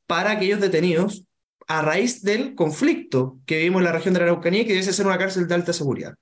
para 0.07 0.31
aquellos 0.33 0.61
detenidos 0.61 1.25
a 1.69 1.83
raíz 1.83 2.23
del 2.23 2.55
conflicto 2.55 3.39
que 3.45 3.59
vivimos 3.59 3.81
en 3.81 3.85
la 3.87 3.93
región 3.93 4.15
de 4.15 4.21
la 4.21 4.27
Araucanía 4.27 4.65
que 4.65 4.73
debe 4.73 4.85
ser 4.85 5.07
una 5.07 5.19
cárcel 5.19 5.49
de 5.49 5.55
alta 5.55 5.73
seguridad. 5.73 6.15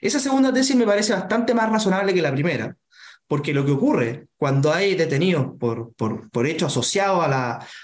Esa 0.00 0.18
segunda 0.20 0.52
tesis 0.52 0.74
me 0.74 0.86
parece 0.86 1.12
bastante 1.12 1.54
más 1.54 1.70
razonable 1.70 2.14
que 2.14 2.22
la 2.22 2.32
primera, 2.32 2.76
porque 3.28 3.52
lo 3.52 3.64
que 3.64 3.72
ocurre 3.72 4.26
cuando 4.36 4.72
hay 4.72 4.94
detenidos 4.94 5.48
por, 5.58 5.92
por, 5.94 6.30
por 6.30 6.46
hechos 6.46 6.72
asociados 6.72 7.26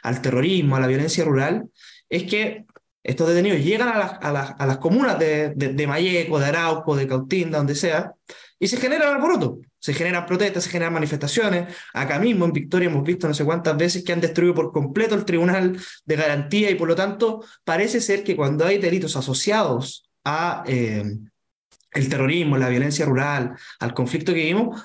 al 0.02 0.22
terrorismo, 0.22 0.76
a 0.76 0.80
la 0.80 0.87
violencia 0.87 1.25
rural, 1.25 1.68
es 2.08 2.25
que 2.25 2.64
estos 3.02 3.28
detenidos 3.28 3.61
llegan 3.61 3.88
a 3.88 3.99
las, 3.99 4.12
a 4.20 4.32
las, 4.32 4.54
a 4.58 4.66
las 4.66 4.78
comunas 4.78 5.18
de, 5.18 5.50
de, 5.54 5.75
de 5.75 5.87
Mayeco, 5.87 6.38
de 6.38 6.46
Arauco, 6.46 6.96
de 6.96 7.08
Cautinda, 7.08 7.58
donde 7.58 7.75
sea, 7.75 8.12
y 8.62 8.69
se 8.69 8.76
genera 8.76 9.12
alboroto, 9.12 9.59
se 9.81 9.92
generan 9.92 10.25
protestas, 10.25 10.62
se 10.62 10.71
generan 10.71 10.92
manifestaciones. 10.92 11.75
Acá 11.92 12.21
mismo 12.21 12.45
en 12.45 12.52
Victoria 12.52 12.88
hemos 12.88 13.02
visto 13.02 13.26
no 13.26 13.35
sé 13.35 13.45
cuántas 13.45 13.76
veces 13.76 14.04
que 14.04 14.12
han 14.12 14.21
destruido 14.21 14.54
por 14.54 14.71
completo 14.71 15.16
el 15.16 15.25
Tribunal 15.25 15.76
de 16.04 16.16
Garantía 16.16 16.71
y 16.71 16.76
por 16.76 16.87
lo 16.87 16.95
tanto 16.95 17.45
parece 17.64 18.00
ser 18.00 18.23
que 18.23 18.37
cuando 18.37 18.64
hay 18.64 18.78
delitos 18.78 19.16
asociados 19.16 20.09
a 20.23 20.62
eh, 20.69 21.02
el 21.90 22.09
terrorismo, 22.09 22.57
la 22.57 22.69
violencia 22.69 23.04
rural, 23.04 23.57
al 23.81 23.95
conflicto 23.95 24.33
que 24.33 24.38
vivimos, 24.38 24.81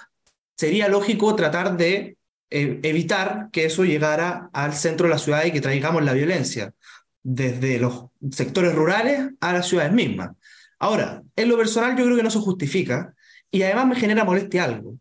sería 0.55 0.87
lógico 0.87 1.35
tratar 1.35 1.77
de 1.77 2.17
eh, 2.49 2.79
evitar 2.81 3.49
que 3.51 3.65
eso 3.65 3.85
llegara 3.85 4.49
al 4.53 4.73
centro 4.73 5.05
de 5.05 5.13
la 5.13 5.19
ciudad 5.19 5.45
y 5.45 5.51
que 5.51 5.61
traigamos 5.61 6.03
la 6.03 6.13
violencia 6.13 6.73
desde 7.21 7.77
los 7.77 8.05
sectores 8.31 8.73
rurales 8.73 9.29
a 9.39 9.53
las 9.53 9.67
ciudades 9.67 9.93
mismas. 9.93 10.31
Ahora, 10.79 11.21
en 11.35 11.47
lo 11.47 11.57
personal 11.57 11.95
yo 11.95 12.05
creo 12.05 12.17
que 12.17 12.23
no 12.23 12.31
se 12.31 12.39
justifica 12.39 13.13
y 13.51 13.63
además 13.63 13.87
me 13.87 13.95
genera 13.95 14.23
molestia 14.23 14.63
algo, 14.65 14.95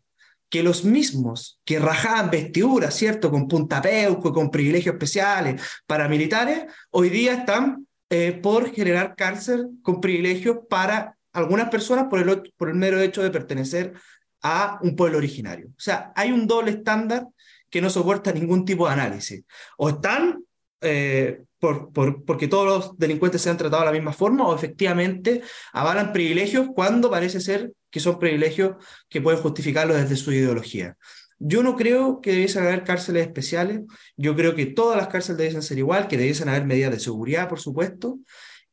que 0.48 0.62
los 0.62 0.84
mismos 0.84 1.60
que 1.64 1.78
rajaban 1.78 2.30
vestiduras, 2.30 2.94
¿cierto?, 2.94 3.30
con 3.30 3.48
puntapeuco, 3.48 4.32
con 4.32 4.50
privilegios 4.50 4.94
especiales, 4.94 5.60
paramilitares, 5.86 6.66
hoy 6.90 7.10
día 7.10 7.34
están 7.34 7.86
eh, 8.08 8.38
por 8.40 8.72
generar 8.72 9.16
cárcel 9.16 9.70
con 9.82 10.00
privilegios 10.00 10.58
para 10.70 11.16
algunas 11.32 11.68
personas 11.68 12.06
por 12.08 12.20
el, 12.20 12.52
por 12.56 12.68
el 12.68 12.76
mero 12.76 13.00
hecho 13.00 13.22
de 13.22 13.30
pertenecer 13.30 13.94
a 14.42 14.78
un 14.82 14.94
pueblo 14.94 15.18
originario. 15.18 15.68
O 15.68 15.80
sea, 15.80 16.12
hay 16.14 16.30
un 16.30 16.46
doble 16.46 16.70
estándar 16.70 17.26
que 17.68 17.80
no 17.80 17.90
soporta 17.90 18.32
ningún 18.32 18.64
tipo 18.64 18.86
de 18.86 18.92
análisis. 18.92 19.44
O 19.76 19.88
están 19.88 20.45
eh, 20.80 21.42
por, 21.58 21.92
por, 21.92 22.24
porque 22.24 22.48
todos 22.48 22.66
los 22.66 22.98
delincuentes 22.98 23.42
se 23.42 23.50
han 23.50 23.56
tratado 23.56 23.82
de 23.82 23.86
la 23.86 23.92
misma 23.92 24.12
forma 24.12 24.46
o 24.46 24.54
efectivamente 24.54 25.42
avalan 25.72 26.12
privilegios 26.12 26.68
cuando 26.74 27.10
parece 27.10 27.40
ser 27.40 27.72
que 27.90 28.00
son 28.00 28.18
privilegios 28.18 28.76
que 29.08 29.20
pueden 29.20 29.40
justificarlo 29.40 29.94
desde 29.94 30.16
su 30.16 30.32
ideología. 30.32 30.96
Yo 31.38 31.62
no 31.62 31.76
creo 31.76 32.20
que 32.20 32.32
debiesen 32.32 32.64
haber 32.64 32.84
cárceles 32.84 33.26
especiales, 33.26 33.80
yo 34.16 34.34
creo 34.34 34.54
que 34.54 34.66
todas 34.66 34.96
las 34.96 35.08
cárceles 35.08 35.38
debiesen 35.38 35.62
ser 35.62 35.78
igual, 35.78 36.08
que 36.08 36.16
debiesen 36.16 36.48
haber 36.48 36.64
medidas 36.64 36.92
de 36.92 37.00
seguridad, 37.00 37.48
por 37.48 37.60
supuesto. 37.60 38.18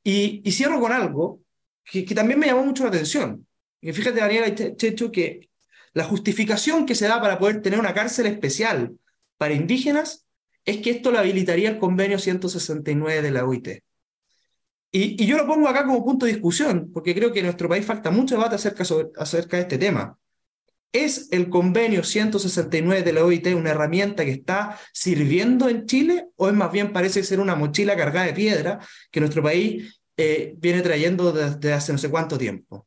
Y, 0.04 0.42
y 0.46 0.52
cierro 0.52 0.80
con 0.80 0.92
algo 0.92 1.42
que, 1.84 2.06
que, 2.06 2.16
también 2.16 2.40
me 2.40 2.48
llamó 2.48 2.64
mucho 2.64 2.84
la 2.84 2.90
atención. 2.90 3.46
Y 3.82 3.92
fíjate, 3.92 4.20
Daniela 4.20 4.54
Checho, 4.56 5.12
que 5.12 5.50
la 5.94 6.06
justificación 6.06 6.86
que 6.86 6.96
se 6.96 7.08
da 7.08 7.22
para 7.22 7.38
poder 7.38 7.62
tener 7.62 7.80
una 7.80 7.94
cárcel 7.94 8.28
especial 8.28 8.98
para 9.38 9.54
indígenas 9.54 10.26
es 10.66 10.78
que 10.78 10.92
esto 10.92 11.12
lo 11.12 11.20
habilitaría 11.20 11.70
el 11.70 11.80
convenio 11.80 12.20
169 12.20 13.22
de 13.22 13.32
la 13.32 13.46
OIT. 13.46 13.84
Y, 14.92 15.26
yo 15.26 15.38
lo 15.38 15.48
pongo 15.48 15.68
acá 15.68 15.86
como 15.86 16.06
punto 16.06 16.26
de 16.26 16.34
discusión, 16.34 16.92
porque 16.94 17.16
creo 17.16 17.32
que 17.32 17.40
en 17.40 17.46
nuestro 17.46 17.68
país 17.68 17.86
falta 17.86 18.12
mucho 18.12 18.36
debate 18.36 18.56
acerca 18.56 19.58
de 19.58 19.64
este 19.64 19.78
tema. 19.78 20.18
¿Es 20.92 21.30
el 21.32 21.50
convenio 21.50 22.04
169 22.04 23.02
de 23.02 23.14
la 23.14 23.26
OIT 23.26 23.48
una 23.56 23.72
herramienta 23.72 24.24
que 24.24 24.32
está 24.32 24.80
sirviendo 24.94 25.68
en 25.68 25.88
Chile 25.88 26.28
o 26.36 26.48
es 26.48 26.54
más 26.54 26.72
bien 26.72 26.94
parece 26.94 27.24
ser 27.24 27.40
una 27.40 27.56
mochila 27.56 27.98
cargada 27.98 28.28
de 28.28 28.34
piedra 28.34 28.80
que 29.10 29.20
nuestro 29.20 29.42
país 29.42 30.00
eh, 30.16 30.54
viene 30.58 30.84
trayendo 30.84 31.32
desde 31.32 31.74
hace 31.74 31.92
no 31.92 31.98
sé 31.98 32.10
cuánto 32.10 32.38
tiempo? 32.38 32.86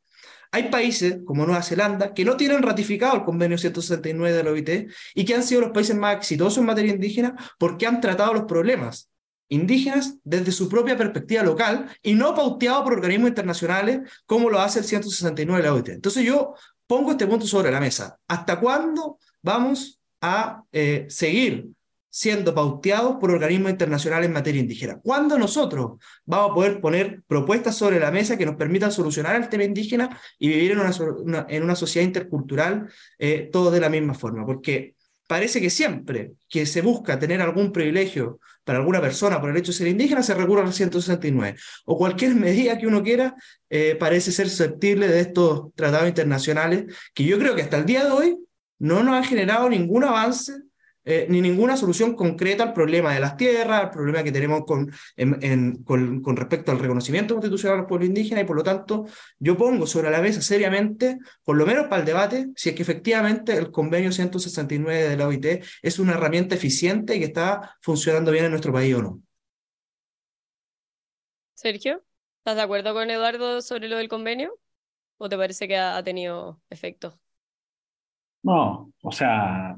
Hay 0.51 0.69
países 0.69 1.19
como 1.25 1.45
Nueva 1.45 1.61
Zelanda 1.61 2.13
que 2.13 2.25
no 2.25 2.37
tienen 2.37 2.61
ratificado 2.61 3.15
el 3.15 3.23
convenio 3.23 3.57
169 3.57 4.35
de 4.35 4.43
la 4.43 4.51
OIT 4.51 4.91
y 5.15 5.25
que 5.25 5.35
han 5.35 5.43
sido 5.43 5.61
los 5.61 5.71
países 5.71 5.95
más 5.95 6.17
exitosos 6.17 6.57
en 6.59 6.65
materia 6.65 6.93
indígena 6.93 7.35
porque 7.57 7.87
han 7.87 8.01
tratado 8.01 8.33
los 8.33 8.43
problemas 8.43 9.09
indígenas 9.49 10.17
desde 10.23 10.51
su 10.51 10.67
propia 10.67 10.97
perspectiva 10.97 11.43
local 11.43 11.89
y 12.01 12.15
no 12.15 12.35
pauteado 12.35 12.83
por 12.83 12.93
organismos 12.93 13.29
internacionales 13.29 13.99
como 14.25 14.49
lo 14.49 14.59
hace 14.59 14.79
el 14.79 14.85
169 14.85 15.61
de 15.61 15.67
la 15.67 15.73
OIT. 15.73 15.89
Entonces 15.89 16.25
yo 16.25 16.53
pongo 16.85 17.11
este 17.11 17.27
punto 17.27 17.45
sobre 17.45 17.71
la 17.71 17.79
mesa. 17.79 18.17
¿Hasta 18.27 18.59
cuándo 18.59 19.19
vamos 19.41 19.99
a 20.21 20.63
eh, 20.71 21.05
seguir 21.09 21.67
siendo 22.17 22.55
pauteados 22.55 23.17
por 23.17 23.29
organismos 23.29 23.69
internacionales 23.69 24.25
en 24.25 24.33
materia 24.33 24.59
indígena. 24.59 24.99
¿Cuándo 25.03 25.37
nosotros 25.37 25.99
vamos 26.25 26.49
a 26.49 26.53
poder 26.55 26.81
poner 26.81 27.21
propuestas 27.27 27.75
sobre 27.75 27.99
la 27.99 28.09
mesa 28.09 28.39
que 28.39 28.45
nos 28.47 28.55
permitan 28.55 28.91
solucionar 28.91 29.35
el 29.35 29.47
tema 29.49 29.65
indígena 29.65 30.19
y 30.39 30.47
vivir 30.47 30.71
en 30.71 30.79
una, 30.79 31.45
en 31.47 31.63
una 31.63 31.75
sociedad 31.75 32.07
intercultural 32.07 32.89
eh, 33.19 33.51
todos 33.53 33.71
de 33.71 33.79
la 33.79 33.89
misma 33.89 34.15
forma? 34.15 34.47
Porque 34.47 34.95
parece 35.27 35.61
que 35.61 35.69
siempre 35.69 36.31
que 36.49 36.65
se 36.65 36.81
busca 36.81 37.19
tener 37.19 37.39
algún 37.39 37.71
privilegio 37.71 38.39
para 38.63 38.79
alguna 38.79 38.99
persona 38.99 39.39
por 39.39 39.51
el 39.51 39.57
hecho 39.57 39.71
de 39.71 39.77
ser 39.77 39.87
indígena, 39.87 40.23
se 40.23 40.33
recurre 40.33 40.63
al 40.63 40.73
169. 40.73 41.55
O 41.85 41.99
cualquier 41.99 42.33
medida 42.47 42.79
que 42.79 42.87
uno 42.87 43.03
quiera 43.03 43.35
eh, 43.69 43.95
parece 43.99 44.31
ser 44.31 44.49
susceptible 44.49 45.07
de 45.07 45.19
estos 45.19 45.71
tratados 45.75 46.07
internacionales 46.07 46.85
que 47.13 47.25
yo 47.25 47.37
creo 47.37 47.55
que 47.55 47.61
hasta 47.61 47.77
el 47.77 47.85
día 47.85 48.05
de 48.05 48.09
hoy 48.09 48.37
no 48.79 49.03
nos 49.03 49.13
han 49.13 49.23
generado 49.23 49.69
ningún 49.69 50.03
avance 50.03 50.66
eh, 51.09 51.25
ni 51.29 51.39
ninguna 51.39 51.77
solución 51.77 52.15
concreta 52.15 52.63
al 52.63 52.73
problema 52.73 53.13
de 53.13 53.21
las 53.21 53.37
tierras, 53.37 53.83
al 53.83 53.91
problema 53.91 54.23
que 54.23 54.31
tenemos 54.33 54.65
con, 54.65 54.91
en, 55.15 55.81
con, 55.83 56.21
con, 56.21 56.35
respecto 56.35 56.73
al 56.73 56.79
reconocimiento 56.79 57.33
constitucional 57.33 57.77
de 57.77 57.81
los 57.83 57.87
pueblos 57.87 58.09
indígenas, 58.09 58.43
y 58.43 58.45
por 58.45 58.57
lo 58.57 58.63
tanto 58.63 59.05
yo 59.39 59.55
pongo 59.55 59.87
sobre 59.87 60.11
la 60.11 60.21
mesa 60.21 60.41
seriamente, 60.41 61.17
por 61.45 61.55
lo 61.55 61.65
menos 61.65 61.85
para 61.85 62.01
el 62.01 62.05
debate, 62.05 62.47
si 62.57 62.69
es 62.69 62.75
que 62.75 62.81
efectivamente 62.81 63.55
el 63.55 63.71
convenio 63.71 64.11
169 64.11 65.07
de 65.07 65.15
la 65.15 65.27
OIT 65.29 65.63
es 65.81 65.97
una 65.97 66.15
herramienta 66.15 66.55
eficiente 66.55 67.15
y 67.15 67.19
que 67.19 67.25
está 67.25 67.77
funcionando 67.81 68.29
bien 68.29 68.43
en 68.43 68.51
nuestro 68.51 68.73
país 68.73 68.93
o 68.93 69.01
no. 69.01 69.21
Sergio, 71.53 72.03
¿estás 72.39 72.57
de 72.57 72.63
acuerdo 72.63 72.93
con 72.93 73.09
Eduardo 73.09 73.61
sobre 73.61 73.87
lo 73.87 73.95
del 73.95 74.09
convenio? 74.09 74.59
¿O 75.17 75.29
te 75.29 75.37
parece 75.37 75.69
que 75.69 75.77
ha 75.77 76.03
tenido 76.03 76.61
efecto? 76.69 77.17
No, 78.43 78.91
o 79.01 79.11
sea, 79.13 79.77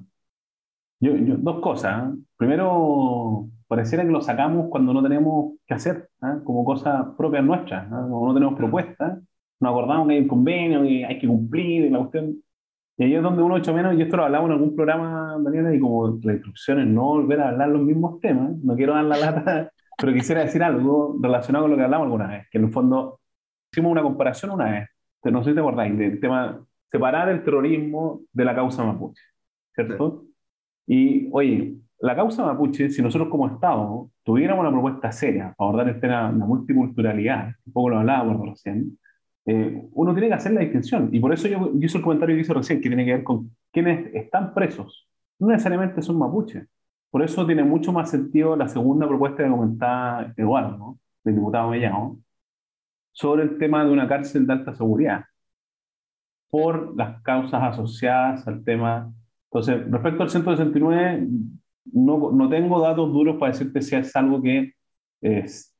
yo, 1.00 1.15
yo, 1.15 1.36
dos 1.38 1.60
cosas. 1.62 2.13
¿eh? 2.13 2.18
Primero, 2.38 3.48
pareciera 3.68 4.03
que 4.03 4.12
lo 4.12 4.22
sacamos 4.22 4.68
cuando 4.70 4.94
no 4.94 5.03
tenemos 5.03 5.53
que 5.68 5.74
hacer, 5.74 6.10
¿eh? 6.24 6.39
como 6.44 6.65
cosas 6.65 7.06
propias 7.18 7.44
nuestras, 7.44 7.86
¿eh? 7.88 7.89
como 7.89 8.27
no 8.27 8.34
tenemos 8.34 8.56
propuestas, 8.56 9.20
nos 9.60 9.72
acordamos 9.72 10.08
que 10.08 10.15
hay 10.15 10.22
un 10.22 10.27
convenio, 10.27 10.82
que 10.84 11.06
hay 11.06 11.20
que 11.20 11.27
cumplir, 11.27 11.86
y 11.86 11.89
la 11.89 12.00
cuestión. 12.00 12.41
Y 12.98 13.03
ahí 13.03 13.15
es 13.15 13.24
donde 13.24 13.44
uno 13.44 13.58
echa 13.58 13.72
menos, 13.72 13.96
y 13.98 14.01
esto 14.01 14.18
lo 14.18 14.25
hablamos 14.25 14.50
en 14.50 14.53
algún 14.53 14.75
programa, 14.75 15.38
Daniela, 15.39 15.74
y 15.74 15.79
como 15.79 16.20
la 16.24 16.34
instrucción 16.34 16.79
es 16.79 16.88
no 16.88 17.03
volver 17.03 17.39
a 17.41 17.50
hablar 17.50 17.70
los 17.70 17.82
mismos 17.82 18.20
temas, 18.20 18.58
no 18.58 18.75
quiero 18.75 18.94
dar 18.94 19.06
la 19.06 19.18
lata, 19.18 19.72
pero 19.98 20.13
quisiera 20.13 20.41
decir 20.41 20.63
algo 20.63 21.18
relacionado 21.22 21.65
con 21.65 21.72
lo 21.72 21.77
que 21.77 21.84
hablamos 21.84 22.06
alguna 22.06 22.27
vez, 22.27 22.48
que 22.51 22.58
en 22.58 22.65
el 22.65 22.72
fondo 22.72 23.20
hicimos 23.72 23.91
una 23.91 24.01
comparación 24.01 24.51
una 24.51 24.72
vez, 24.72 24.89
no 25.24 25.44
sé 25.44 25.51
si 25.51 25.53
te 25.53 25.60
acordáis, 25.60 25.98
del 25.98 26.20
tema 26.20 26.60
separar 26.91 27.29
el 27.29 27.44
terrorismo 27.44 28.22
de 28.34 28.46
la 28.46 28.56
causa 28.56 28.84
mapuche, 28.84 29.22
¿cierto? 29.75 30.28
Y 30.89 31.29
oye, 31.31 31.75
la 32.00 32.15
causa 32.15 32.43
mapuche, 32.43 32.89
si 32.89 33.03
nosotros 33.03 33.29
como 33.29 33.48
Estado 33.48 34.10
tuviéramos 34.24 34.62
una 34.62 34.72
propuesta 34.72 35.12
seria 35.12 35.53
para 35.55 35.69
abordar 35.69 35.89
el 35.89 36.01
tema 36.01 36.31
de 36.31 36.39
la 36.39 36.46
multiculturalidad, 36.48 37.53
un 37.63 37.74
poco 37.74 37.89
lo 37.89 38.00
hablábamos 38.00 38.50
recién, 38.50 38.98
eh, 39.46 39.88
uno 39.91 40.13
tiene 40.13 40.29
que 40.29 40.34
hacer 40.34 40.53
la 40.53 40.62
distinción. 40.62 41.10
Y 41.12 41.19
por 41.19 41.31
eso 41.31 41.48
yo, 41.48 41.72
yo 41.74 41.86
hice 41.86 42.00
el 42.00 42.03
comentario 42.03 42.36
que 42.36 42.41
hice 42.41 42.55
recién, 42.55 42.81
que 42.81 42.89
tiene 42.89 43.05
que 43.05 43.13
ver 43.13 43.24
con 43.24 43.55
quienes 43.72 44.15
están 44.15 44.55
presos. 44.55 45.08
No 45.38 45.50
necesariamente 45.50 46.01
son 46.01 46.17
mapuches. 46.17 46.67
Por 47.12 47.22
eso 47.22 47.46
tiene 47.46 47.63
mucho 47.63 47.93
más 47.93 48.10
sentido 48.10 48.55
la 48.55 48.67
segunda 48.67 49.08
propuesta 49.08 49.43
que 49.43 49.50
comentaba 49.50 50.34
Eduardo, 50.36 50.75
¿no? 50.75 51.00
del 51.24 51.36
diputado 51.36 51.69
Mellao, 51.69 52.17
sobre 53.12 53.43
el 53.43 53.60
tema 53.60 53.86
de 53.86 53.91
una 53.91 54.08
cárcel 54.08 54.48
de 54.48 54.53
alta 54.53 54.74
seguridad, 54.74 55.25
por 56.50 56.96
las 56.98 57.22
causas 57.22 57.62
asociadas 57.62 58.48
al 58.48 58.63
tema 58.63 59.13
entonces, 59.51 59.91
respecto 59.91 60.24
al 60.24 60.29
169, 60.29 61.27
no, 61.94 62.32
no 62.32 62.50
tengo 62.50 62.79
datos 62.82 63.12
duros 63.12 63.38
para 63.38 63.51
decirte 63.51 63.82
si 63.82 63.96
es 63.96 64.15
algo 64.15 64.41
que 64.41 64.74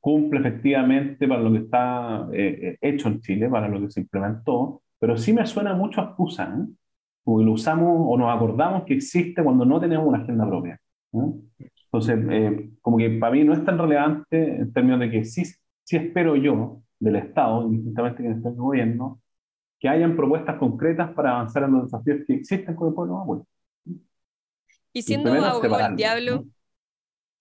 cumple 0.00 0.40
efectivamente 0.40 1.26
para 1.26 1.40
lo 1.40 1.52
que 1.52 1.58
está 1.58 2.28
eh, 2.32 2.76
hecho 2.80 3.08
en 3.08 3.20
Chile, 3.20 3.48
para 3.48 3.68
lo 3.68 3.80
que 3.80 3.90
se 3.90 4.00
implementó, 4.00 4.82
pero 4.98 5.16
sí 5.16 5.32
me 5.32 5.46
suena 5.46 5.74
mucho 5.74 6.00
a 6.00 6.04
excusa, 6.04 6.44
¿eh? 6.44 6.66
como 7.24 7.38
que 7.38 7.44
lo 7.44 7.52
usamos 7.52 8.06
o 8.06 8.18
nos 8.18 8.34
acordamos 8.34 8.84
que 8.84 8.94
existe 8.94 9.42
cuando 9.42 9.64
no 9.64 9.80
tenemos 9.80 10.06
una 10.06 10.18
agenda 10.18 10.46
propia. 10.46 10.78
Entonces, 11.12 12.18
eh, 12.30 12.70
como 12.80 12.98
que 12.98 13.10
para 13.10 13.32
mí 13.32 13.44
no 13.44 13.52
es 13.52 13.64
tan 13.64 13.78
relevante 13.78 14.56
en 14.60 14.72
términos 14.72 15.00
de 15.00 15.10
que 15.10 15.24
sí, 15.24 15.44
sí 15.84 15.96
espero 15.96 16.36
yo 16.36 16.82
del 16.98 17.16
Estado, 17.16 17.66
indistintamente 17.66 18.22
que 18.22 18.30
esté 18.30 18.48
el 18.48 18.54
gobierno, 18.54 19.20
que 19.78 19.88
hayan 19.88 20.16
propuestas 20.16 20.56
concretas 20.56 21.10
para 21.12 21.32
avanzar 21.32 21.64
en 21.64 21.72
los 21.72 21.84
desafíos 21.84 22.20
que 22.26 22.34
existen 22.34 22.74
con 22.74 22.88
el 22.88 22.94
pueblo 22.94 23.16
mapuche. 23.18 23.44
Y 24.92 25.02
siendo 25.02 25.32
abogado 25.32 25.88
del 25.88 25.96
diablo, 25.96 26.44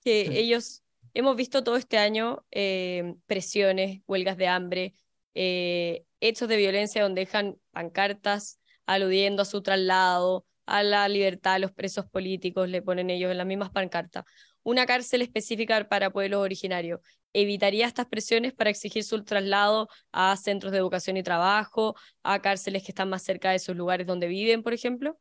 que 0.03 0.39
ellos, 0.39 0.83
hemos 1.13 1.35
visto 1.35 1.63
todo 1.63 1.77
este 1.77 1.97
año 1.97 2.45
eh, 2.51 3.15
presiones, 3.25 4.01
huelgas 4.07 4.37
de 4.37 4.47
hambre, 4.47 4.93
eh, 5.33 6.03
hechos 6.19 6.47
de 6.47 6.57
violencia 6.57 7.03
donde 7.03 7.21
dejan 7.21 7.57
pancartas 7.71 8.59
aludiendo 8.85 9.43
a 9.43 9.45
su 9.45 9.61
traslado, 9.61 10.45
a 10.65 10.83
la 10.83 11.07
libertad 11.07 11.53
de 11.53 11.59
los 11.59 11.71
presos 11.71 12.05
políticos, 12.05 12.69
le 12.69 12.81
ponen 12.81 13.09
ellos 13.09 13.31
en 13.31 13.37
las 13.37 13.47
mismas 13.47 13.71
pancartas. 13.71 14.25
Una 14.63 14.85
cárcel 14.85 15.21
específica 15.21 15.87
para 15.87 16.11
pueblos 16.11 16.41
originarios. 16.41 16.99
¿Evitaría 17.33 17.87
estas 17.87 18.07
presiones 18.07 18.53
para 18.53 18.69
exigir 18.69 19.03
su 19.03 19.23
traslado 19.23 19.89
a 20.11 20.35
centros 20.37 20.71
de 20.71 20.79
educación 20.79 21.17
y 21.17 21.23
trabajo, 21.23 21.95
a 22.23 22.41
cárceles 22.41 22.83
que 22.83 22.91
están 22.91 23.09
más 23.09 23.23
cerca 23.23 23.51
de 23.51 23.59
sus 23.59 23.75
lugares 23.75 24.05
donde 24.07 24.27
viven, 24.27 24.63
por 24.63 24.73
ejemplo? 24.73 25.19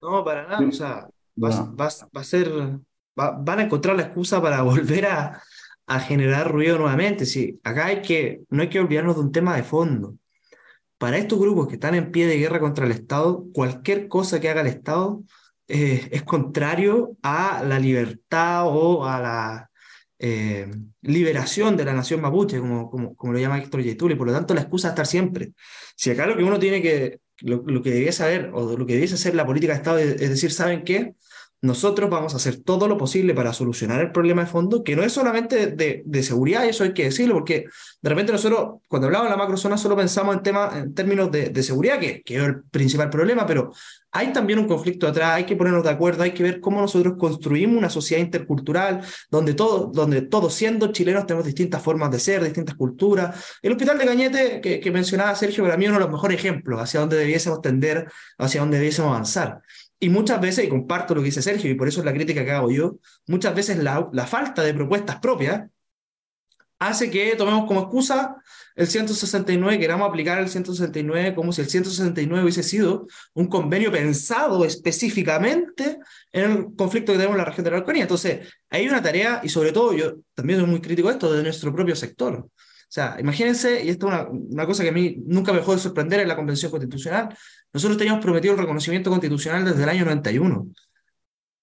No, 0.00 0.24
para 0.24 0.46
nada. 0.46 0.66
O 0.66 0.72
sea, 0.72 1.08
va, 1.42 1.86
a 2.14 2.24
ser, 2.24 2.50
van 3.14 3.58
a 3.58 3.62
encontrar 3.62 3.96
la 3.96 4.02
excusa 4.02 4.40
para 4.40 4.62
volver 4.70 5.06
a, 5.06 5.42
a 5.86 6.00
generar 6.00 6.50
ruido 6.50 6.78
nuevamente. 6.78 7.26
Sí, 7.26 7.60
acá 7.64 7.86
hay 7.86 8.02
que, 8.02 8.42
no 8.50 8.62
hay 8.62 8.68
que 8.68 8.80
olvidarnos 8.80 9.16
de 9.16 9.22
un 9.22 9.32
tema 9.32 9.56
de 9.56 9.62
fondo. 9.62 10.16
Para 10.98 11.18
estos 11.18 11.38
grupos 11.38 11.68
que 11.68 11.74
están 11.74 11.94
en 11.94 12.10
pie 12.12 12.26
de 12.26 12.38
guerra 12.38 12.60
contra 12.60 12.84
el 12.84 12.92
Estado, 12.92 13.46
cualquier 13.52 14.08
cosa 14.08 14.40
que 14.40 14.50
haga 14.50 14.60
el 14.60 14.66
Estado 14.66 15.22
eh, 15.66 16.08
es 16.12 16.22
contrario 16.24 17.16
a 17.22 17.62
la 17.66 17.78
libertad 17.78 18.64
o 18.66 19.06
a 19.06 19.20
la, 19.20 19.70
eh, 20.22 20.70
liberación 21.00 21.78
de 21.78 21.84
la 21.86 21.94
nación 21.94 22.20
mapuche, 22.20 22.60
como, 22.60 22.90
como, 22.90 23.16
como 23.16 23.32
lo 23.32 23.38
llama 23.38 23.58
Héctor 23.58 23.82
Yaitul, 23.82 24.12
y 24.12 24.16
por 24.16 24.26
lo 24.26 24.34
tanto 24.34 24.52
la 24.52 24.60
excusa 24.60 24.90
estar 24.90 25.06
siempre. 25.06 25.54
Si 25.96 26.10
acá 26.10 26.26
lo 26.26 26.36
que 26.36 26.44
uno 26.44 26.58
tiene 26.58 26.82
que, 26.82 27.20
lo, 27.38 27.62
lo 27.66 27.82
que 27.82 27.90
debería 27.90 28.12
saber, 28.12 28.50
o 28.52 28.76
lo 28.76 28.84
que 28.84 28.92
debiese 28.94 29.14
hacer 29.14 29.34
la 29.34 29.46
política 29.46 29.72
de 29.72 29.78
Estado, 29.78 29.98
es, 29.98 30.20
es 30.20 30.28
decir, 30.28 30.52
¿saben 30.52 30.84
qué? 30.84 31.14
Nosotros 31.62 32.08
vamos 32.08 32.32
a 32.32 32.38
hacer 32.38 32.56
todo 32.62 32.88
lo 32.88 32.96
posible 32.96 33.34
para 33.34 33.52
solucionar 33.52 34.00
el 34.00 34.12
problema 34.12 34.44
de 34.44 34.50
fondo, 34.50 34.82
que 34.82 34.96
no 34.96 35.02
es 35.02 35.12
solamente 35.12 35.66
de, 35.66 36.02
de 36.04 36.22
seguridad, 36.22 36.64
eso 36.64 36.84
hay 36.84 36.94
que 36.94 37.04
decirlo, 37.04 37.34
porque 37.34 37.66
de 38.00 38.08
repente 38.08 38.32
nosotros, 38.32 38.80
cuando 38.88 39.06
hablamos 39.08 39.26
de 39.26 39.30
la 39.30 39.36
macrozona, 39.36 39.76
solo 39.76 39.94
pensamos 39.94 40.36
en, 40.36 40.42
tema, 40.42 40.70
en 40.74 40.94
términos 40.94 41.30
de, 41.30 41.50
de 41.50 41.62
seguridad, 41.62 41.98
que, 41.98 42.22
que, 42.22 42.36
es 42.36 42.42
el 42.42 42.62
principal 42.64 43.10
problema, 43.10 43.44
pero 43.44 43.72
hay 44.10 44.32
también 44.32 44.58
un 44.58 44.66
conflicto 44.66 45.06
atrás, 45.06 45.36
hay 45.36 45.44
que 45.44 45.54
ponernos 45.54 45.84
de 45.84 45.90
acuerdo, 45.90 46.22
hay 46.22 46.32
que 46.32 46.42
ver 46.42 46.60
cómo 46.60 46.80
nosotros 46.80 47.14
construimos 47.18 47.76
una 47.76 47.90
sociedad 47.90 48.22
intercultural, 48.22 49.02
donde, 49.30 49.52
todo, 49.52 49.90
donde 49.92 50.22
todos 50.22 50.54
siendo 50.54 50.92
chilenos 50.92 51.26
tenemos 51.26 51.44
distintas 51.44 51.82
formas 51.82 52.10
de 52.10 52.20
ser, 52.20 52.42
distintas 52.42 52.74
culturas. 52.74 53.58
El 53.60 53.72
hospital 53.72 53.98
de 53.98 54.06
Cañete, 54.06 54.60
que, 54.62 54.80
que 54.80 54.90
mencionaba 54.90 55.34
Sergio, 55.34 55.62
para 55.62 55.76
mí 55.76 55.84
es 55.84 55.90
uno 55.90 55.98
de 55.98 56.04
los 56.06 56.12
mejores 56.12 56.38
ejemplos 56.38 56.80
hacia 56.80 57.00
dónde 57.00 57.18
debiésemos 57.18 57.60
tender, 57.60 58.10
hacia 58.38 58.62
dónde 58.62 58.78
debiésemos 58.78 59.10
avanzar. 59.10 59.60
Y 60.00 60.08
muchas 60.08 60.40
veces, 60.40 60.64
y 60.64 60.68
comparto 60.68 61.14
lo 61.14 61.20
que 61.20 61.26
dice 61.26 61.42
Sergio, 61.42 61.70
y 61.70 61.74
por 61.74 61.86
eso 61.86 62.00
es 62.00 62.06
la 62.06 62.14
crítica 62.14 62.44
que 62.44 62.50
hago 62.50 62.70
yo, 62.70 62.96
muchas 63.26 63.54
veces 63.54 63.78
la, 63.78 64.08
la 64.12 64.26
falta 64.26 64.62
de 64.62 64.72
propuestas 64.72 65.20
propias 65.20 65.68
hace 66.78 67.10
que 67.10 67.36
tomemos 67.36 67.66
como 67.66 67.82
excusa 67.82 68.36
el 68.74 68.86
169, 68.86 69.78
queramos 69.78 70.08
aplicar 70.08 70.38
el 70.38 70.48
169 70.48 71.34
como 71.34 71.52
si 71.52 71.60
el 71.60 71.68
169 71.68 72.42
hubiese 72.42 72.62
sido 72.62 73.06
un 73.34 73.46
convenio 73.48 73.92
pensado 73.92 74.64
específicamente 74.64 75.98
en 76.32 76.50
el 76.50 76.66
conflicto 76.74 77.12
que 77.12 77.18
tenemos 77.18 77.34
en 77.34 77.38
la 77.38 77.44
región 77.44 77.64
de 77.64 77.70
la 77.70 77.76
Araucanía. 77.76 78.02
Entonces, 78.04 78.48
hay 78.70 78.88
una 78.88 79.02
tarea, 79.02 79.42
y 79.44 79.50
sobre 79.50 79.72
todo 79.72 79.92
yo 79.92 80.14
también 80.34 80.58
soy 80.58 80.68
muy 80.68 80.80
crítico 80.80 81.08
de 81.08 81.14
esto, 81.14 81.30
de 81.30 81.42
nuestro 81.42 81.74
propio 81.74 81.94
sector. 81.94 82.34
O 82.36 82.92
sea, 82.92 83.16
imagínense, 83.20 83.84
y 83.84 83.90
esto 83.90 84.08
es 84.08 84.14
una, 84.14 84.28
una, 84.30 84.66
cosa 84.66 84.82
que 84.82 84.88
a 84.88 84.92
mí 84.92 85.22
nunca 85.26 85.52
me 85.52 85.58
dejó 85.58 85.74
de 85.74 85.78
sorprender 85.78 86.20
en 86.20 86.28
la 86.28 86.34
Convención 86.34 86.70
Constitucional, 86.70 87.36
nosotros 87.72 87.98
teníamos 87.98 88.22
prometido 88.22 88.54
el 88.54 88.60
reconocimiento 88.60 89.10
constitucional 89.10 89.64
desde 89.64 89.82
el 89.82 89.88
año 89.88 90.04
91. 90.04 90.68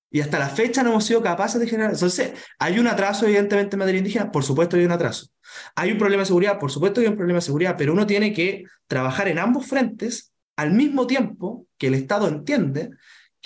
Y 0.09 0.21
hasta 0.21 0.39
la 0.39 0.47
fecha 0.47 0.83
no 0.83 0.91
hemos 0.91 1.05
sido 1.05 1.21
capaces 1.21 1.59
de 1.59 1.67
generar. 1.67 1.91
Entonces, 1.91 2.31
hay 2.59 2.79
un 2.79 2.87
atraso, 2.87 3.25
evidentemente, 3.25 3.75
en 3.75 3.79
materia 3.79 3.99
indígena, 3.99 4.31
por 4.31 4.43
supuesto 4.43 4.77
hay 4.77 4.85
un 4.85 4.91
atraso. 4.91 5.27
Hay 5.75 5.91
un 5.91 5.97
problema 5.97 6.21
de 6.21 6.27
seguridad, 6.27 6.59
por 6.59 6.71
supuesto 6.71 7.01
hay 7.01 7.07
un 7.07 7.17
problema 7.17 7.37
de 7.37 7.45
seguridad, 7.45 7.75
pero 7.77 7.93
uno 7.93 8.07
tiene 8.07 8.33
que 8.33 8.63
trabajar 8.87 9.27
en 9.27 9.39
ambos 9.39 9.67
frentes 9.67 10.31
al 10.55 10.71
mismo 10.71 11.07
tiempo 11.07 11.67
que 11.77 11.87
el 11.87 11.93
Estado 11.93 12.27
entiende 12.27 12.91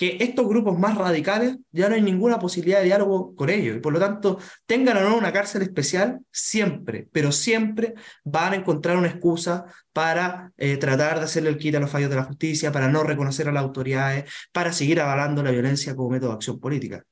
que 0.02 0.16
estos 0.18 0.48
grupos 0.48 0.76
más 0.80 0.98
radicales 0.98 1.60
ya 1.70 1.88
no 1.88 1.94
hay 1.94 2.02
ninguna 2.02 2.40
posibilidad 2.40 2.80
de 2.80 2.86
diálogo 2.86 3.36
con 3.36 3.50
ellos 3.50 3.76
y 3.76 3.78
por 3.78 3.92
lo 3.92 4.00
tanto 4.00 4.36
tengan 4.66 4.96
o 4.96 5.00
no 5.08 5.16
una 5.16 5.32
cárcel 5.32 5.62
especial 5.62 6.18
siempre, 6.32 7.06
pero 7.12 7.30
siempre 7.30 7.94
van 8.24 8.52
a 8.52 8.56
encontrar 8.56 8.96
una 8.96 9.06
excusa 9.06 9.64
para 9.92 10.50
eh, 10.56 10.76
tratar 10.76 11.20
de 11.20 11.26
hacerle 11.26 11.50
el 11.50 11.56
quita 11.56 11.78
a 11.78 11.80
los 11.80 11.88
fallos 11.88 12.10
de 12.10 12.16
la 12.16 12.24
justicia, 12.24 12.72
para 12.72 12.88
no 12.88 13.04
reconocer 13.04 13.46
a 13.46 13.52
las 13.52 13.62
autoridades, 13.62 14.28
para 14.52 14.72
seguir 14.72 15.00
avalando 15.00 15.40
la 15.40 15.52
violencia 15.52 15.94
como 15.94 16.10
método 16.10 16.30
de 16.30 16.34
acción 16.34 16.58
política. 16.58 17.04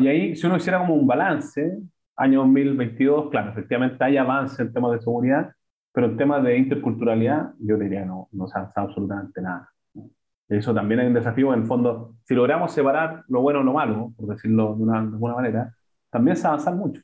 Y 0.00 0.08
ahí 0.08 0.34
si 0.34 0.44
uno 0.44 0.56
hiciera 0.56 0.80
como 0.80 0.94
un 0.94 1.06
balance, 1.06 1.78
año 2.16 2.40
2022, 2.40 3.30
claro, 3.30 3.52
efectivamente 3.52 4.02
hay 4.02 4.16
avance 4.16 4.60
en 4.60 4.72
temas 4.72 4.90
de 4.90 4.98
seguridad, 4.98 5.52
pero 5.92 6.08
en 6.08 6.16
temas 6.16 6.42
de 6.42 6.58
interculturalidad 6.58 7.52
yo 7.60 7.76
diría 7.78 8.04
no, 8.04 8.28
no 8.32 8.48
se 8.48 8.58
ha 8.58 8.62
avanzado 8.62 8.88
absolutamente 8.88 9.40
nada. 9.40 9.70
Eso 10.48 10.72
también 10.72 11.00
es 11.00 11.08
un 11.08 11.14
desafío, 11.14 11.52
en 11.52 11.60
el 11.60 11.66
fondo, 11.66 12.14
si 12.24 12.34
logramos 12.34 12.72
separar 12.72 13.24
lo 13.28 13.40
bueno 13.40 13.60
o 13.60 13.62
lo 13.64 13.72
malo, 13.72 14.12
por 14.16 14.28
decirlo 14.28 14.76
de, 14.76 14.82
una, 14.82 15.02
de 15.02 15.08
alguna 15.08 15.34
manera, 15.34 15.74
también 16.10 16.36
se 16.36 16.46
avanzar 16.46 16.74
mucho. 16.74 17.02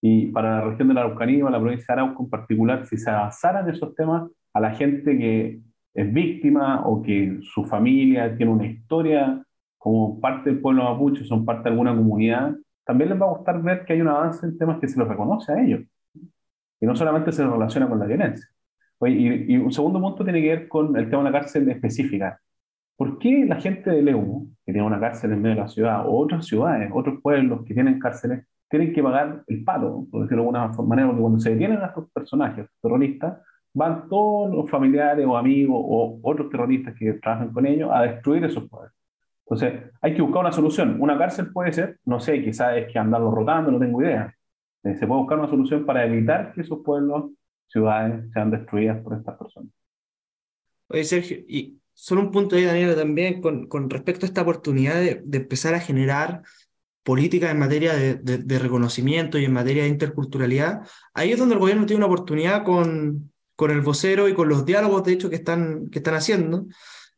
Y 0.00 0.26
para 0.26 0.58
la 0.58 0.64
región 0.70 0.88
de 0.88 0.94
la 0.94 1.02
Araucanía, 1.02 1.44
la 1.50 1.60
provincia 1.60 1.94
de 1.94 2.00
Arauco 2.00 2.24
en 2.24 2.30
particular, 2.30 2.86
si 2.86 2.96
se 2.96 3.10
avanzaran 3.10 3.68
esos 3.68 3.94
temas 3.94 4.30
a 4.52 4.60
la 4.60 4.70
gente 4.74 5.16
que 5.18 5.60
es 5.94 6.12
víctima 6.12 6.86
o 6.86 7.02
que 7.02 7.38
su 7.42 7.64
familia 7.64 8.36
tiene 8.36 8.52
una 8.52 8.66
historia 8.66 9.44
como 9.78 10.20
parte 10.20 10.50
del 10.50 10.60
pueblo 10.60 10.84
mapuche, 10.84 11.24
son 11.24 11.44
parte 11.44 11.64
de 11.64 11.70
alguna 11.70 11.94
comunidad, 11.94 12.54
también 12.84 13.10
les 13.10 13.20
va 13.20 13.26
a 13.26 13.30
gustar 13.30 13.60
ver 13.62 13.84
que 13.84 13.92
hay 13.92 14.00
un 14.00 14.08
avance 14.08 14.46
en 14.46 14.56
temas 14.56 14.78
que 14.80 14.88
se 14.88 14.98
les 14.98 15.08
reconoce 15.08 15.52
a 15.52 15.62
ellos. 15.62 15.82
Y 16.80 16.86
no 16.86 16.96
solamente 16.96 17.32
se 17.32 17.44
relaciona 17.44 17.88
con 17.88 17.98
la 17.98 18.06
violencia. 18.06 18.48
y, 19.00 19.54
y, 19.54 19.56
un 19.56 19.72
segundo 19.72 20.00
punto 20.00 20.24
tiene 20.24 20.40
que 20.40 20.48
ver 20.48 20.68
con 20.68 20.96
el 20.96 21.10
tema 21.10 21.24
de 21.24 21.30
la 21.30 21.38
cárcel 21.40 21.68
específica. 21.68 22.40
¿Por 23.02 23.18
qué 23.18 23.44
la 23.44 23.60
gente 23.60 23.90
de 23.90 24.00
Leu, 24.00 24.46
que 24.64 24.72
tiene 24.72 24.86
una 24.86 25.00
cárcel 25.00 25.32
en 25.32 25.42
medio 25.42 25.56
de 25.56 25.62
la 25.62 25.68
ciudad, 25.68 26.06
o 26.06 26.16
otras 26.18 26.46
ciudades, 26.46 26.88
otros 26.94 27.20
pueblos 27.20 27.64
que 27.64 27.74
tienen 27.74 27.98
cárceles, 27.98 28.46
tienen 28.70 28.92
que 28.92 29.02
pagar 29.02 29.42
el 29.48 29.64
palo, 29.64 30.06
por 30.08 30.22
decirlo 30.22 30.44
de 30.44 30.56
alguna 30.56 30.82
manera, 30.84 31.08
porque 31.08 31.20
cuando 31.20 31.40
se 31.40 31.50
detienen 31.50 31.82
a 31.82 31.86
estos 31.86 32.08
personajes 32.12 32.68
terroristas, 32.80 33.42
van 33.74 34.08
todos 34.08 34.54
los 34.54 34.70
familiares 34.70 35.26
o 35.26 35.36
amigos 35.36 35.82
o 35.84 36.20
otros 36.22 36.48
terroristas 36.48 36.94
que 36.96 37.14
trabajan 37.14 37.52
con 37.52 37.66
ellos 37.66 37.90
a 37.92 38.02
destruir 38.02 38.44
esos 38.44 38.68
pueblos. 38.68 38.92
Entonces, 39.46 39.82
hay 40.00 40.14
que 40.14 40.22
buscar 40.22 40.42
una 40.42 40.52
solución. 40.52 40.96
Una 41.00 41.18
cárcel 41.18 41.52
puede 41.52 41.72
ser, 41.72 41.98
no 42.04 42.20
sé, 42.20 42.40
quizás 42.40 42.76
es 42.76 42.86
que 42.86 43.00
andarlo 43.00 43.32
rotando, 43.32 43.72
no 43.72 43.80
tengo 43.80 44.00
idea. 44.00 44.32
Eh, 44.84 44.94
se 44.94 45.08
puede 45.08 45.22
buscar 45.22 45.40
una 45.40 45.48
solución 45.48 45.84
para 45.84 46.06
evitar 46.06 46.52
que 46.52 46.60
esos 46.60 46.78
pueblos, 46.84 47.32
ciudades, 47.66 48.30
sean 48.32 48.52
destruidas 48.52 49.02
por 49.02 49.14
estas 49.14 49.36
personas. 49.36 49.72
Oye, 50.86 51.02
Sergio, 51.02 51.38
y 51.48 51.81
solo 51.94 52.22
un 52.22 52.30
punto 52.30 52.56
ahí, 52.56 52.64
Daniela, 52.64 52.94
también 52.96 53.40
con, 53.40 53.66
con 53.66 53.90
respecto 53.90 54.26
a 54.26 54.28
esta 54.28 54.42
oportunidad 54.42 54.94
de, 54.94 55.22
de 55.24 55.38
empezar 55.38 55.74
a 55.74 55.80
generar 55.80 56.42
políticas 57.02 57.50
en 57.50 57.58
materia 57.58 57.94
de, 57.94 58.14
de, 58.14 58.58
reconocimiento 58.58 59.38
y 59.38 59.44
en 59.44 59.52
materia 59.52 59.82
de 59.82 59.88
interculturalidad, 59.88 60.86
ahí 61.14 61.32
es 61.32 61.38
donde 61.38 61.54
el 61.54 61.60
gobierno 61.60 61.86
tiene 61.86 61.98
una 61.98 62.06
oportunidad 62.06 62.64
con, 62.64 63.32
con 63.56 63.70
el 63.70 63.80
vocero 63.80 64.28
y 64.28 64.34
con 64.34 64.48
los 64.48 64.64
diálogos, 64.64 65.04
de 65.04 65.12
hecho, 65.12 65.28
que 65.28 65.36
están, 65.36 65.90
que 65.90 65.98
están 65.98 66.14
haciendo, 66.14 66.66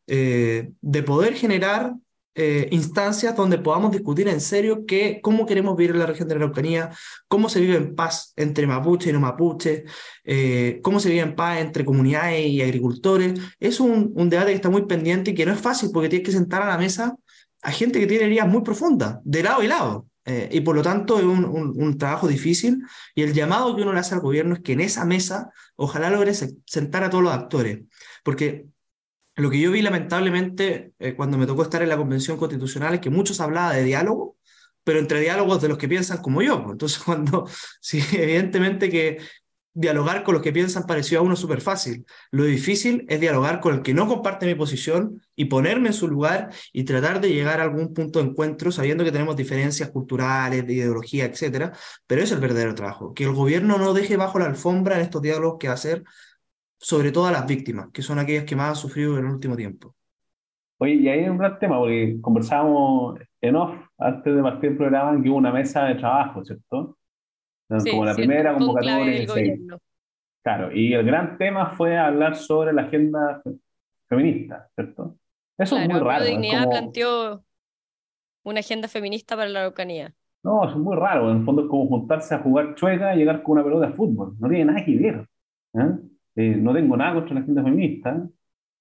eh, 0.06 0.70
de 0.80 1.02
poder 1.02 1.34
generar 1.34 1.94
eh, 2.34 2.68
instancias 2.72 3.36
donde 3.36 3.58
podamos 3.58 3.92
discutir 3.92 4.28
en 4.28 4.40
serio 4.40 4.84
que, 4.86 5.20
cómo 5.22 5.46
queremos 5.46 5.76
vivir 5.76 5.92
en 5.92 6.00
la 6.00 6.06
región 6.06 6.28
de 6.28 6.34
la 6.34 6.44
Araucanía, 6.44 6.90
cómo 7.28 7.48
se 7.48 7.60
vive 7.60 7.76
en 7.76 7.94
paz 7.94 8.32
entre 8.36 8.66
mapuche 8.66 9.10
y 9.10 9.12
no 9.12 9.20
mapuche, 9.20 9.84
eh, 10.24 10.80
cómo 10.82 10.98
se 10.98 11.10
vive 11.10 11.22
en 11.22 11.36
paz 11.36 11.60
entre 11.60 11.84
comunidades 11.84 12.46
y 12.46 12.60
agricultores. 12.62 13.38
Es 13.60 13.80
un, 13.80 14.12
un, 14.16 14.28
debate 14.28 14.50
que 14.50 14.56
está 14.56 14.70
muy 14.70 14.86
pendiente 14.86 15.30
y 15.30 15.34
que 15.34 15.46
no 15.46 15.52
es 15.52 15.60
fácil 15.60 15.90
porque 15.92 16.08
tienes 16.08 16.26
que 16.26 16.32
sentar 16.32 16.62
a 16.62 16.66
la 16.66 16.78
mesa 16.78 17.16
a 17.62 17.70
gente 17.70 18.00
que 18.00 18.06
tiene 18.06 18.24
heridas 18.26 18.48
muy 18.48 18.62
profundas, 18.62 19.18
de 19.24 19.42
lado 19.42 19.62
y 19.62 19.68
lado. 19.68 20.06
Eh, 20.26 20.48
y 20.52 20.60
por 20.62 20.74
lo 20.74 20.82
tanto 20.82 21.18
es 21.18 21.24
un, 21.24 21.44
un, 21.44 21.74
un, 21.76 21.98
trabajo 21.98 22.26
difícil 22.26 22.82
y 23.14 23.22
el 23.22 23.34
llamado 23.34 23.76
que 23.76 23.82
uno 23.82 23.92
le 23.92 23.98
hace 24.00 24.14
al 24.14 24.22
gobierno 24.22 24.54
es 24.54 24.62
que 24.62 24.72
en 24.72 24.80
esa 24.80 25.04
mesa 25.04 25.50
ojalá 25.76 26.08
logre 26.08 26.32
sentar 26.32 27.04
a 27.04 27.10
todos 27.10 27.22
los 27.22 27.32
actores, 27.34 27.80
porque 28.22 28.66
lo 29.36 29.50
que 29.50 29.60
yo 29.60 29.70
vi 29.72 29.82
lamentablemente 29.82 30.92
eh, 30.98 31.14
cuando 31.14 31.38
me 31.38 31.46
tocó 31.46 31.62
estar 31.62 31.82
en 31.82 31.88
la 31.88 31.96
Convención 31.96 32.36
Constitucional 32.36 32.94
es 32.94 33.00
que 33.00 33.10
muchos 33.10 33.40
hablaban 33.40 33.74
de 33.74 33.84
diálogo, 33.84 34.36
pero 34.84 34.98
entre 34.98 35.20
diálogos 35.20 35.60
de 35.60 35.68
los 35.68 35.78
que 35.78 35.88
piensan 35.88 36.18
como 36.18 36.42
yo. 36.42 36.62
Pues. 36.62 36.72
Entonces, 36.72 36.98
cuando, 37.04 37.48
sí, 37.80 38.02
evidentemente 38.12 38.90
que 38.90 39.18
dialogar 39.76 40.22
con 40.22 40.34
los 40.34 40.42
que 40.42 40.52
piensan 40.52 40.86
pareció 40.86 41.18
a 41.18 41.22
uno 41.22 41.34
súper 41.34 41.60
fácil. 41.60 42.06
Lo 42.30 42.44
difícil 42.44 43.04
es 43.08 43.18
dialogar 43.20 43.60
con 43.60 43.74
el 43.74 43.82
que 43.82 43.92
no 43.92 44.06
comparte 44.06 44.46
mi 44.46 44.54
posición 44.54 45.20
y 45.34 45.46
ponerme 45.46 45.88
en 45.88 45.94
su 45.94 46.06
lugar 46.06 46.50
y 46.72 46.84
tratar 46.84 47.20
de 47.20 47.30
llegar 47.30 47.58
a 47.58 47.64
algún 47.64 47.92
punto 47.92 48.20
de 48.20 48.26
encuentro 48.26 48.70
sabiendo 48.70 49.02
que 49.02 49.10
tenemos 49.10 49.34
diferencias 49.34 49.90
culturales, 49.90 50.64
de 50.64 50.74
ideología, 50.74 51.24
etcétera. 51.24 51.72
Pero 52.06 52.22
es 52.22 52.30
el 52.30 52.38
verdadero 52.38 52.74
trabajo. 52.76 53.14
Que 53.14 53.24
el 53.24 53.32
gobierno 53.32 53.76
no 53.78 53.94
deje 53.94 54.16
bajo 54.16 54.38
la 54.38 54.46
alfombra 54.46 54.94
en 54.94 55.02
estos 55.02 55.22
diálogos 55.22 55.56
que 55.58 55.66
hacer 55.66 56.04
sobre 56.78 57.12
todo 57.12 57.26
a 57.26 57.32
las 57.32 57.46
víctimas, 57.46 57.90
que 57.92 58.02
son 58.02 58.18
aquellas 58.18 58.44
que 58.44 58.56
más 58.56 58.70
han 58.70 58.76
sufrido 58.76 59.18
en 59.18 59.26
el 59.26 59.32
último 59.32 59.56
tiempo. 59.56 59.94
Oye, 60.78 60.94
y 60.94 61.08
ahí 61.08 61.20
hay 61.20 61.28
un 61.28 61.38
gran 61.38 61.58
tema, 61.58 61.78
porque 61.78 62.18
conversábamos 62.20 63.18
en 63.40 63.56
off 63.56 63.74
antes 63.98 64.34
de 64.34 64.42
partir 64.42 64.70
el 64.70 64.76
programa 64.76 65.22
que 65.22 65.28
hubo 65.28 65.38
una 65.38 65.52
mesa 65.52 65.84
de 65.84 65.94
trabajo, 65.94 66.44
¿cierto? 66.44 66.98
Sí, 67.78 67.90
como 67.90 68.04
la 68.04 68.14
primera 68.14 68.54
convocatoria. 68.54 69.26
Claro, 70.42 70.70
y 70.72 70.92
el 70.92 71.06
gran 71.06 71.38
tema 71.38 71.70
fue 71.70 71.96
hablar 71.96 72.36
sobre 72.36 72.72
la 72.72 72.82
agenda 72.82 73.42
feminista, 74.06 74.68
¿cierto? 74.74 75.16
Eso 75.56 75.76
claro, 75.76 75.90
es 75.90 75.94
muy 75.94 76.06
raro. 76.06 76.24
Dignidad 76.24 76.64
como... 76.64 76.70
planteó 76.70 77.44
una 78.42 78.60
agenda 78.60 78.88
feminista 78.88 79.36
para 79.36 79.48
la 79.48 79.60
Araucanía. 79.60 80.12
No, 80.42 80.68
es 80.68 80.76
muy 80.76 80.96
raro. 80.96 81.30
En 81.30 81.38
el 81.38 81.44
fondo 81.44 81.62
es 81.62 81.68
como 81.68 81.86
juntarse 81.86 82.34
a 82.34 82.40
jugar 82.40 82.74
chueca 82.74 83.14
y 83.14 83.18
llegar 83.18 83.42
con 83.42 83.52
una 83.52 83.64
pelota 83.64 83.86
de 83.86 83.94
fútbol. 83.94 84.36
No 84.38 84.48
tiene 84.48 84.66
nada 84.66 84.84
que 84.84 84.96
ver. 84.96 85.26
¿eh? 85.74 85.98
Eh, 86.36 86.56
no 86.56 86.72
tengo 86.72 86.96
nada 86.96 87.14
contra 87.14 87.34
la 87.34 87.40
agenda 87.40 87.62
feminista, 87.62 88.28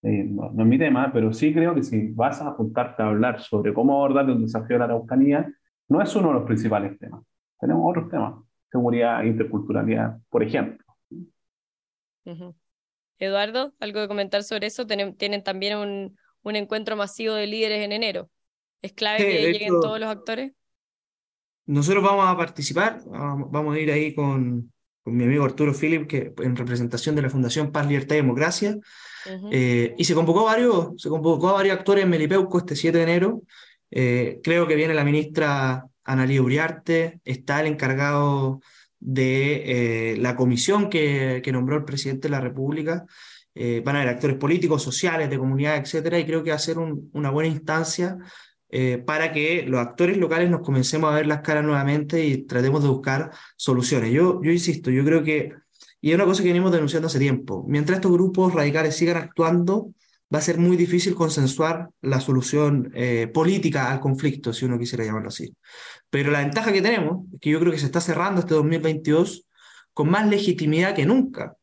eh, 0.01 0.25
no, 0.25 0.51
no, 0.51 0.63
es 0.63 0.67
mi 0.67 0.77
tema, 0.77 1.11
pero 1.13 1.31
sí 1.31 1.53
creo 1.53 1.73
que 1.73 1.83
si 1.83 2.11
vas 2.11 2.41
a 2.41 2.49
apuntarte 2.49 3.03
a 3.03 3.07
hablar 3.07 3.39
sobre 3.41 3.73
cómo 3.73 3.93
abordar 3.93 4.29
el 4.29 4.41
desafío 4.41 4.75
de 4.75 4.79
la 4.79 4.85
Araucanía, 4.85 5.49
no 5.87 6.01
es 6.01 6.15
uno 6.15 6.29
de 6.29 6.33
los 6.35 6.43
principales 6.43 6.97
temas. 6.99 7.23
Tenemos 7.59 7.83
otros 7.89 8.09
temas, 8.09 8.35
seguridad, 8.69 9.23
interculturalidad, 9.23 10.17
por 10.29 10.43
ejemplo. 10.43 10.85
Uh 12.25 12.31
-huh. 12.31 12.55
Eduardo, 13.19 13.73
¿algo 13.79 14.01
que 14.01 14.07
comentar 14.07 14.43
sobre 14.43 14.67
eso? 14.67 14.85
Tienen, 14.85 15.15
tienen 15.15 15.43
también 15.43 15.77
un, 15.77 16.17
un, 16.41 16.55
encuentro 16.55 16.95
masivo 16.95 17.35
de 17.35 17.47
líderes 17.47 17.83
en 17.83 17.91
enero. 17.91 18.29
¿Es 18.81 18.91
clave 18.91 19.19
sí, 19.19 19.25
que 19.25 19.51
lleguen 19.51 19.69
hecho, 19.69 19.79
todos 19.79 19.99
los 19.99 20.09
actores? 20.09 20.53
nosotros 21.65 22.03
vamos 22.03 22.27
a 22.27 22.35
participar, 22.35 23.01
vamos 23.05 23.75
a 23.75 23.79
ir 23.79 23.89
ahí 23.91 24.13
con, 24.13 24.72
con 25.03 25.17
mi 25.17 25.25
amigo 25.25 25.43
Arturo 25.43 25.73
Philip, 25.73 26.07
que 26.07 26.33
en 26.41 26.55
representación 26.55 27.15
de 27.15 27.21
la 27.21 27.29
Fundación 27.29 27.71
Paz, 27.71 27.87
Libertad 27.87 28.15
y 28.15 28.19
Democracia, 28.19 28.77
eh, 29.51 29.93
y 29.97 30.03
se 30.05 30.13
convocó 30.15 30.45
varios, 30.45 30.89
se 30.97 31.09
convocó 31.09 31.49
a 31.49 31.53
varios 31.53 31.77
actores 31.77 32.03
en 32.03 32.09
Melipeuco 32.09 32.57
este 32.57 32.75
7 32.75 32.97
de 32.97 33.03
enero. 33.03 33.41
Eh, 33.91 34.39
creo 34.43 34.67
que 34.67 34.75
viene 34.75 34.93
la 34.93 35.03
ministra 35.03 35.85
Analía 36.03 36.41
Uriarte, 36.41 37.19
está 37.23 37.61
el 37.61 37.67
encargado 37.67 38.61
de 38.99 40.13
eh, 40.13 40.17
la 40.17 40.35
comisión 40.35 40.89
que, 40.89 41.41
que, 41.43 41.51
nombró 41.51 41.77
el 41.77 41.85
presidente 41.85 42.27
de 42.27 42.31
la 42.31 42.41
República. 42.41 43.05
van 43.55 43.95
a 43.95 44.01
haber 44.01 44.13
actores 44.13 44.37
políticos, 44.37 44.81
sociales, 44.81 45.29
de 45.29 45.37
comunidad, 45.37 45.77
etcétera, 45.77 46.17
y 46.17 46.25
creo 46.25 46.43
que 46.43 46.51
va 46.51 46.55
a 46.55 46.59
ser 46.59 46.77
una 46.79 47.29
buena 47.29 47.49
instancia 47.49 48.17
para 49.05 49.31
que 49.31 49.65
los 49.67 49.79
actores 49.79 50.17
locales 50.17 50.49
nos 50.49 50.61
comencemos 50.61 51.11
a 51.11 51.15
ver 51.15 51.27
las 51.27 51.41
caras 51.41 51.63
nuevamente 51.63 52.25
y 52.25 52.45
tratemos 52.45 52.81
de 52.81 52.89
buscar 52.89 53.31
soluciones. 53.55 54.11
Yo, 54.11 54.41
yo 54.41 54.51
insisto, 54.51 54.89
yo 54.89 55.05
creo 55.05 55.23
que 55.23 55.53
y 56.03 56.09
es 56.09 56.15
una 56.15 56.25
cosa 56.25 56.43
que 56.43 56.49
venimos 56.49 56.73
denunciando 56.73 57.07
hace 57.07 57.17
tiempo. 57.17 57.63
Mientras 57.65 57.95
estos 57.95 58.11
grupos 58.11 58.53
radicales 58.53 58.93
sigan 58.97 59.15
actuando, 59.15 59.93
va 60.33 60.39
a 60.39 60.41
ser 60.41 60.57
muy 60.57 60.75
difícil 60.75 61.15
consensuar 61.15 61.91
la 62.01 62.19
solución 62.19 62.91
eh, 62.93 63.27
política 63.33 63.89
al 63.89 64.01
conflicto, 64.01 64.51
si 64.51 64.65
uno 64.65 64.77
quisiera 64.77 65.05
llamarlo 65.05 65.29
así. 65.29 65.55
Pero 66.09 66.29
la 66.29 66.39
ventaja 66.39 66.73
que 66.73 66.81
tenemos 66.81 67.25
es 67.31 67.39
que 67.39 67.51
yo 67.51 67.59
creo 67.61 67.71
que 67.71 67.79
se 67.79 67.85
está 67.85 68.01
cerrando 68.01 68.41
este 68.41 68.53
2022 68.53 69.47
con 69.93 70.09
más 70.09 70.27
legitimidad 70.27 70.93
que 70.93 71.05
nunca 71.05 71.55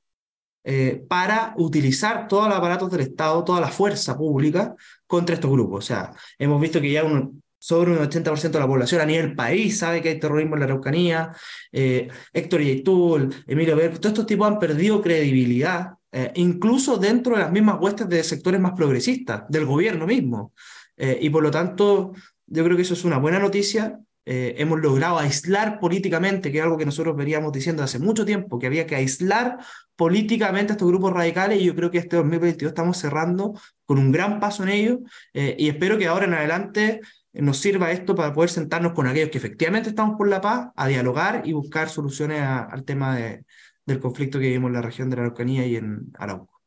eh, 0.64 1.02
para 1.08 1.54
utilizar 1.56 2.28
todos 2.28 2.48
los 2.48 2.56
aparatos 2.56 2.90
del 2.90 3.00
Estado, 3.00 3.44
toda 3.44 3.60
la 3.60 3.68
fuerza 3.68 4.16
pública 4.16 4.74
contra 5.06 5.34
estos 5.34 5.50
grupos. 5.50 5.84
O 5.84 5.86
sea, 5.86 6.12
hemos 6.38 6.60
visto 6.60 6.80
que 6.80 6.92
ya 6.92 7.04
un, 7.04 7.42
sobre 7.60 7.92
un 7.92 7.98
80% 7.98 8.50
de 8.50 8.58
la 8.58 8.66
población 8.66 9.02
a 9.02 9.06
nivel 9.06 9.36
país 9.36 9.78
sabe 9.78 10.00
que 10.00 10.08
hay 10.08 10.18
terrorismo 10.18 10.56
en 10.56 10.60
la 10.60 10.66
Araucanía. 10.66 11.32
Eh, 11.70 12.08
Héctor 12.32 12.62
Yaitul, 12.62 13.34
Emilio 13.46 13.76
Ver, 13.76 13.98
todos 13.98 14.12
estos 14.12 14.26
tipos 14.26 14.48
han 14.48 14.58
perdido 14.58 15.02
credibilidad, 15.02 15.90
eh, 16.10 16.32
incluso 16.36 16.96
dentro 16.96 17.36
de 17.36 17.42
las 17.42 17.52
mismas 17.52 17.76
huestes 17.78 18.08
de 18.08 18.24
sectores 18.24 18.60
más 18.60 18.72
progresistas, 18.72 19.44
del 19.48 19.66
gobierno 19.66 20.06
mismo. 20.06 20.54
Eh, 20.96 21.18
y 21.20 21.30
por 21.30 21.42
lo 21.42 21.50
tanto, 21.50 22.12
yo 22.46 22.64
creo 22.64 22.76
que 22.76 22.82
eso 22.82 22.94
es 22.94 23.04
una 23.04 23.18
buena 23.18 23.38
noticia. 23.38 24.00
Hemos 24.32 24.80
logrado 24.80 25.18
aislar 25.18 25.80
políticamente, 25.80 26.52
que 26.52 26.58
es 26.58 26.64
algo 26.64 26.78
que 26.78 26.86
nosotros 26.86 27.16
veníamos 27.16 27.52
diciendo 27.52 27.82
hace 27.82 27.98
mucho 27.98 28.24
tiempo, 28.24 28.58
que 28.58 28.66
había 28.66 28.86
que 28.86 28.94
aislar 28.94 29.58
políticamente 29.96 30.72
a 30.72 30.74
estos 30.74 30.88
grupos 30.88 31.12
radicales 31.12 31.60
y 31.60 31.64
yo 31.64 31.74
creo 31.74 31.90
que 31.90 31.98
este 31.98 32.16
2022 32.16 32.70
estamos 32.70 32.96
cerrando 32.96 33.54
con 33.84 33.98
un 33.98 34.12
gran 34.12 34.40
paso 34.40 34.62
en 34.62 34.68
ello 34.68 35.00
y 35.32 35.68
espero 35.68 35.98
que 35.98 36.06
ahora 36.06 36.26
en 36.26 36.34
adelante 36.34 37.00
nos 37.32 37.58
sirva 37.58 37.92
esto 37.92 38.14
para 38.14 38.32
poder 38.32 38.50
sentarnos 38.50 38.92
con 38.92 39.06
aquellos 39.06 39.30
que 39.30 39.38
efectivamente 39.38 39.90
estamos 39.90 40.16
por 40.16 40.28
la 40.28 40.40
paz, 40.40 40.70
a 40.74 40.86
dialogar 40.88 41.42
y 41.44 41.52
buscar 41.52 41.88
soluciones 41.88 42.40
al 42.42 42.84
tema 42.84 43.16
de, 43.16 43.44
del 43.86 44.00
conflicto 44.00 44.38
que 44.38 44.46
vivimos 44.46 44.68
en 44.68 44.74
la 44.74 44.82
región 44.82 45.10
de 45.10 45.16
la 45.16 45.22
Araucanía 45.22 45.66
y 45.66 45.76
en 45.76 46.12
Arauco. 46.18 46.60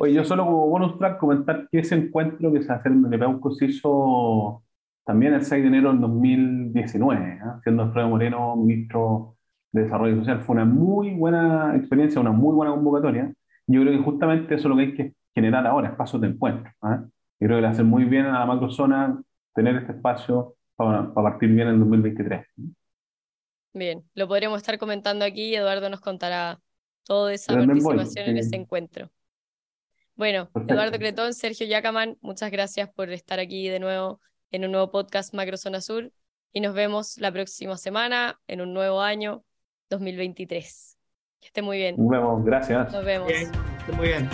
Oye, 0.00 0.14
yo 0.14 0.24
solo 0.24 0.44
como 0.44 0.68
bonus 0.68 0.98
track 0.98 1.18
comentar 1.18 1.68
que 1.70 1.80
ese 1.80 1.94
encuentro 1.94 2.52
que 2.52 2.62
se 2.62 2.72
hace 2.72 2.88
en 2.88 3.12
Arauco 3.12 3.52
se 3.52 3.66
hizo 3.66 4.62
también 5.04 5.34
el 5.34 5.44
6 5.44 5.62
de 5.62 5.68
enero 5.68 5.90
del 5.90 6.00
2019, 6.00 7.32
¿eh? 7.32 7.40
siendo 7.62 7.82
Alfredo 7.82 8.08
Moreno 8.08 8.56
ministro 8.56 9.36
de 9.72 9.82
Desarrollo 9.82 10.16
Social. 10.16 10.42
Fue 10.42 10.54
una 10.54 10.64
muy 10.64 11.10
buena 11.14 11.76
experiencia, 11.76 12.20
una 12.20 12.32
muy 12.32 12.54
buena 12.54 12.72
convocatoria. 12.72 13.32
Yo 13.66 13.80
creo 13.82 13.92
que 13.92 14.04
justamente 14.04 14.54
eso 14.54 14.68
es 14.68 14.70
lo 14.70 14.76
que 14.76 14.82
hay 14.82 14.94
que 14.94 15.14
generar 15.34 15.66
ahora, 15.66 15.88
espacios 15.88 16.20
de 16.22 16.28
encuentro. 16.28 16.70
¿eh? 16.84 16.98
Yo 17.40 17.46
creo 17.46 17.56
que 17.56 17.62
le 17.62 17.68
hace 17.68 17.82
muy 17.82 18.04
bien 18.04 18.26
a 18.26 18.38
la 18.38 18.46
macrozona 18.46 19.20
tener 19.54 19.76
este 19.76 19.92
espacio 19.92 20.56
para, 20.76 21.12
partir 21.12 21.48
bien 21.50 21.68
en 21.68 21.78
2023. 21.80 22.46
Bien, 23.74 24.04
lo 24.14 24.28
podremos 24.28 24.58
estar 24.58 24.78
comentando 24.78 25.24
aquí 25.24 25.50
y 25.50 25.54
Eduardo 25.54 25.88
nos 25.88 26.00
contará 26.00 26.60
toda 27.04 27.32
esa 27.32 27.54
participación 27.54 28.28
en 28.28 28.36
ese 28.36 28.56
encuentro. 28.56 29.10
Bueno, 30.14 30.50
Eduardo 30.68 30.98
Cretón, 30.98 31.32
Sergio 31.32 31.66
Yacaman, 31.66 32.18
muchas 32.20 32.50
gracias 32.50 32.90
por 32.90 33.10
estar 33.10 33.40
aquí 33.40 33.68
de 33.68 33.80
nuevo 33.80 34.20
en 34.52 34.66
un 34.66 34.72
nuevo 34.72 34.90
podcast 34.90 35.32
Macrozona 35.32 35.80
Sur 35.80 36.12
y 36.52 36.60
nos 36.60 36.74
vemos 36.74 37.16
la 37.16 37.32
próxima 37.32 37.78
semana 37.78 38.38
en 38.46 38.60
un 38.60 38.74
nuevo 38.74 39.00
año 39.00 39.44
2023. 39.88 40.98
Que 41.40 41.46
esté 41.46 41.62
muy 41.62 41.78
bien. 41.78 41.96
Nos 41.98 42.10
vemos, 42.10 42.44
gracias. 42.44 42.92
Nos 42.92 43.04
vemos. 43.04 43.32
muy 43.96 44.08
bien. 44.08 44.28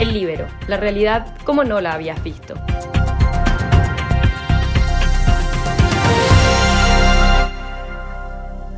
El 0.00 0.14
Libero, 0.14 0.46
la 0.66 0.78
realidad 0.78 1.36
como 1.44 1.62
no 1.62 1.82
la 1.82 1.92
habías 1.92 2.22
visto. 2.24 2.54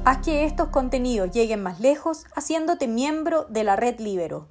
Haz 0.05 0.19
que 0.25 0.45
estos 0.45 0.69
contenidos 0.71 1.31
lleguen 1.31 1.63
más 1.63 1.79
lejos 1.79 2.25
haciéndote 2.35 2.89
miembro 2.89 3.47
de 3.49 3.63
la 3.63 3.77
red 3.77 4.01
Libero. 4.01 4.49